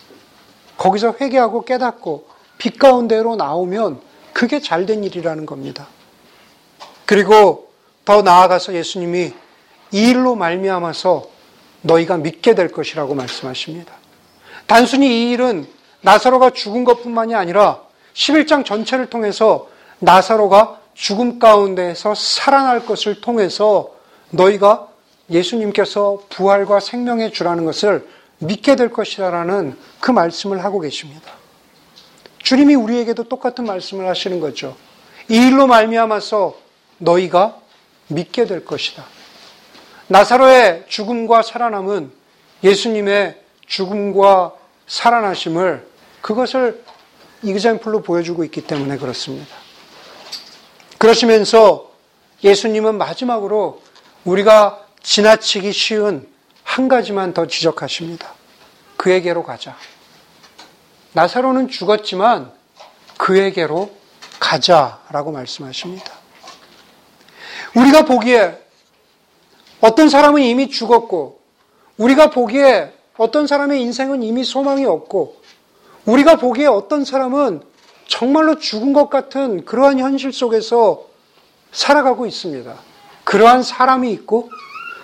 거기서 0.77 1.15
회개하고 1.19 1.63
깨닫고 1.63 2.27
빛 2.63 2.79
가운데로 2.79 3.35
나오면 3.35 3.99
그게 4.31 4.61
잘된 4.61 5.03
일이라는 5.03 5.45
겁니다. 5.45 5.89
그리고 7.05 7.69
더 8.05 8.21
나아가서 8.21 8.73
예수님이 8.73 9.33
이 9.91 10.09
일로 10.09 10.35
말미암아서 10.35 11.27
너희가 11.81 12.15
믿게 12.15 12.55
될 12.55 12.69
것이라고 12.71 13.15
말씀하십니다. 13.15 13.93
단순히 14.65 15.07
이 15.07 15.31
일은 15.31 15.67
나사로가 15.99 16.51
죽은 16.51 16.85
것뿐만이 16.85 17.35
아니라 17.35 17.81
11장 18.13 18.63
전체를 18.63 19.07
통해서 19.07 19.67
나사로가 19.99 20.79
죽음 20.93 21.39
가운데에서 21.39 22.15
살아날 22.15 22.85
것을 22.85 23.19
통해서 23.19 23.91
너희가 24.29 24.87
예수님께서 25.29 26.23
부활과 26.29 26.79
생명의 26.79 27.33
주라는 27.33 27.65
것을 27.65 28.07
믿게 28.37 28.77
될 28.77 28.89
것이라는 28.89 29.77
그 29.99 30.11
말씀을 30.11 30.63
하고 30.63 30.79
계십니다. 30.79 31.42
주님이 32.43 32.75
우리에게도 32.75 33.23
똑같은 33.23 33.65
말씀을 33.65 34.07
하시는 34.07 34.39
거죠. 34.39 34.75
이 35.29 35.47
일로 35.47 35.65
말미암아서 35.67 36.55
너희가 36.97 37.57
믿게 38.07 38.45
될 38.45 38.65
것이다. 38.65 39.05
나사로의 40.07 40.85
죽음과 40.89 41.41
살아남은 41.41 42.11
예수님의 42.63 43.41
죽음과 43.65 44.53
살아나심을 44.87 45.87
그것을 46.21 46.83
이그젠플로 47.41 48.03
보여주고 48.03 48.43
있기 48.45 48.61
때문에 48.61 48.97
그렇습니다. 48.97 49.55
그러시면서 50.97 51.91
예수님은 52.43 52.97
마지막으로 52.97 53.81
우리가 54.25 54.85
지나치기 55.01 55.73
쉬운 55.73 56.27
한 56.63 56.87
가지만 56.87 57.33
더 57.33 57.47
지적하십니다. 57.47 58.33
그에게로 58.97 59.43
가자. 59.43 59.75
나사로는 61.13 61.69
죽었지만 61.69 62.51
그에게로 63.17 63.91
가자라고 64.39 65.31
말씀하십니다. 65.31 66.11
우리가 67.75 68.05
보기에 68.05 68.59
어떤 69.81 70.09
사람은 70.09 70.41
이미 70.41 70.69
죽었고, 70.69 71.39
우리가 71.97 72.29
보기에 72.29 72.93
어떤 73.17 73.47
사람의 73.47 73.81
인생은 73.81 74.23
이미 74.23 74.43
소망이 74.43 74.85
없고, 74.85 75.41
우리가 76.05 76.35
보기에 76.35 76.65
어떤 76.65 77.05
사람은 77.05 77.61
정말로 78.07 78.59
죽은 78.59 78.93
것 78.93 79.09
같은 79.09 79.65
그러한 79.65 79.99
현실 79.99 80.33
속에서 80.33 81.05
살아가고 81.71 82.25
있습니다. 82.25 82.75
그러한 83.23 83.63
사람이 83.63 84.11
있고 84.11 84.49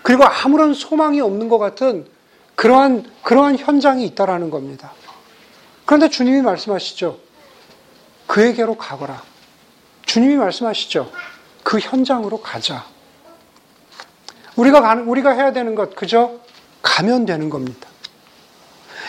그리고 0.04 0.24
아무런 0.26 0.74
소망이 0.74 1.22
없는 1.22 1.50
것 1.50 1.58
같은 1.58 2.06
그러한 2.56 3.10
그러한 3.24 3.58
현장이 3.58 4.06
있다라는 4.08 4.50
겁니다. 4.50 4.92
그런데 5.90 6.08
주님이 6.08 6.44
말씀하시죠. 6.44 7.18
그에게로 8.28 8.78
가거라. 8.78 9.24
주님이 10.06 10.36
말씀하시죠. 10.36 11.12
그 11.64 11.80
현장으로 11.80 12.42
가자. 12.44 12.86
우리가 14.56 14.82
가는 14.82 15.06
우리가 15.06 15.32
해야 15.32 15.52
되는 15.52 15.74
것 15.74 15.96
그저 15.96 16.34
가면 16.84 17.26
되는 17.26 17.50
겁니다. 17.50 17.90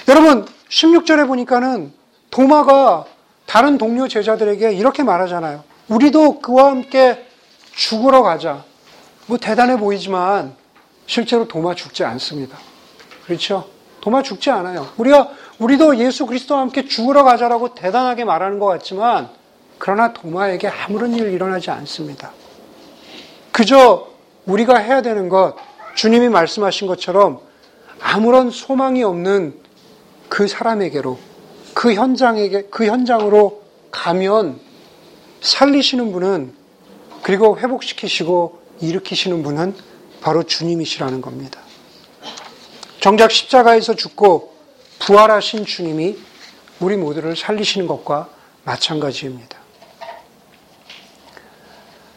여러분 0.08 0.46
16절에 0.70 1.26
보니까는 1.26 1.92
도마가 2.30 3.04
다른 3.44 3.76
동료 3.76 4.08
제자들에게 4.08 4.72
이렇게 4.72 5.02
말하잖아요. 5.02 5.62
우리도 5.88 6.40
그와 6.40 6.70
함께 6.70 7.26
죽으러 7.74 8.22
가자. 8.22 8.64
뭐 9.26 9.36
대단해 9.36 9.76
보이지만 9.76 10.56
실제로 11.06 11.46
도마 11.46 11.74
죽지 11.74 12.04
않습니다. 12.04 12.56
그렇죠? 13.26 13.68
도마 14.00 14.22
죽지 14.22 14.50
않아요. 14.50 14.88
우리가 14.96 15.28
우리도 15.60 15.98
예수 15.98 16.26
그리스도와 16.26 16.62
함께 16.62 16.86
죽으러 16.86 17.22
가자라고 17.22 17.74
대단하게 17.74 18.24
말하는 18.24 18.58
것 18.58 18.66
같지만 18.66 19.28
그러나 19.78 20.12
도마에게 20.12 20.68
아무런 20.68 21.14
일 21.14 21.32
일어나지 21.32 21.70
않습니다. 21.70 22.32
그저 23.52 24.08
우리가 24.46 24.78
해야 24.78 25.02
되는 25.02 25.28
것 25.28 25.56
주님이 25.94 26.28
말씀하신 26.30 26.86
것처럼 26.86 27.40
아무런 28.00 28.50
소망이 28.50 29.02
없는 29.04 29.54
그 30.30 30.48
사람에게로 30.48 31.18
그 31.74 31.92
현장에게 31.92 32.68
그 32.70 32.86
현장으로 32.86 33.62
가면 33.90 34.58
살리시는 35.42 36.12
분은 36.12 36.54
그리고 37.22 37.58
회복시키시고 37.58 38.60
일으키시는 38.80 39.42
분은 39.42 39.74
바로 40.22 40.42
주님이시라는 40.42 41.20
겁니다. 41.20 41.60
정작 43.00 43.30
십자가에서 43.30 43.94
죽고 43.94 44.54
부활하신 45.00 45.64
주님이 45.64 46.18
우리 46.78 46.96
모두를 46.96 47.36
살리시는 47.36 47.86
것과 47.86 48.28
마찬가지입니다. 48.64 49.58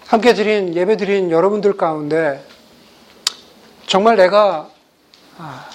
함께 0.05 0.33
드린 0.33 0.75
예배 0.75 0.97
드린 0.97 1.31
여러분들 1.31 1.75
가운데 1.75 2.45
정말 3.87 4.15
내가 4.15 4.69
아, 5.37 5.69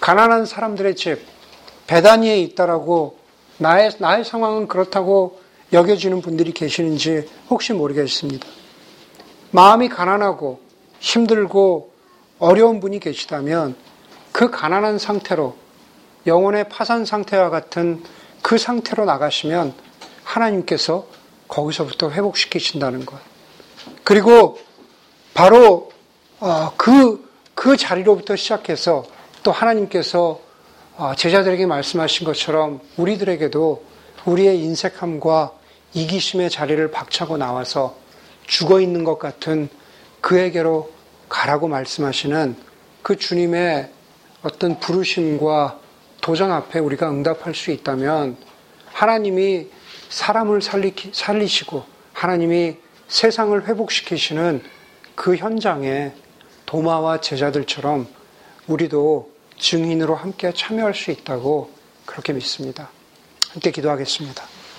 가난한 0.00 0.46
사람들의 0.46 0.96
집 0.96 1.20
배단위에 1.86 2.38
있다라고 2.38 3.18
나의 3.58 3.92
나의 3.98 4.24
상황은 4.24 4.66
그렇다고 4.66 5.40
여겨지는 5.72 6.22
분들이 6.22 6.52
계시는지 6.52 7.28
혹시 7.50 7.72
모르겠습니다. 7.72 8.46
마음이 9.50 9.88
가난하고 9.88 10.60
힘들고 11.00 11.92
어려운 12.38 12.80
분이 12.80 12.98
계시다면 12.98 13.76
그 14.32 14.50
가난한 14.50 14.98
상태로 14.98 15.61
영혼의 16.26 16.68
파산 16.68 17.04
상태와 17.04 17.50
같은 17.50 18.02
그 18.42 18.58
상태로 18.58 19.04
나가시면 19.04 19.74
하나님께서 20.24 21.06
거기서부터 21.48 22.10
회복시키신다는 22.10 23.04
것. 23.04 23.18
그리고 24.04 24.58
바로 25.34 25.90
어, 26.40 26.72
그, 26.76 27.28
그 27.54 27.76
자리로부터 27.76 28.36
시작해서 28.36 29.04
또 29.42 29.52
하나님께서 29.52 30.40
어, 30.96 31.14
제자들에게 31.16 31.66
말씀하신 31.66 32.26
것처럼 32.26 32.80
우리들에게도 32.96 33.84
우리의 34.24 34.60
인색함과 34.60 35.52
이기심의 35.94 36.50
자리를 36.50 36.90
박차고 36.90 37.36
나와서 37.36 37.96
죽어 38.46 38.80
있는 38.80 39.04
것 39.04 39.18
같은 39.18 39.68
그에게로 40.20 40.90
가라고 41.28 41.68
말씀하시는 41.68 42.56
그 43.02 43.16
주님의 43.16 43.90
어떤 44.42 44.78
부르심과 44.80 45.78
도전 46.22 46.52
앞에 46.52 46.78
우리가 46.78 47.10
응답할 47.10 47.52
수 47.54 47.72
있다면 47.72 48.36
하나님이 48.86 49.66
사람을 50.08 50.62
살리, 50.62 50.94
살리시고 51.12 51.84
하나님이 52.12 52.76
세상을 53.08 53.66
회복시키시는 53.66 54.62
그 55.16 55.36
현장에 55.36 56.12
도마와 56.64 57.20
제자들처럼 57.20 58.06
우리도 58.68 59.32
증인으로 59.58 60.14
함께 60.14 60.52
참여할 60.54 60.94
수 60.94 61.10
있다고 61.10 61.70
그렇게 62.06 62.32
믿습니다. 62.32 62.88
함께 63.50 63.72
기도하겠습니다. 63.72 64.51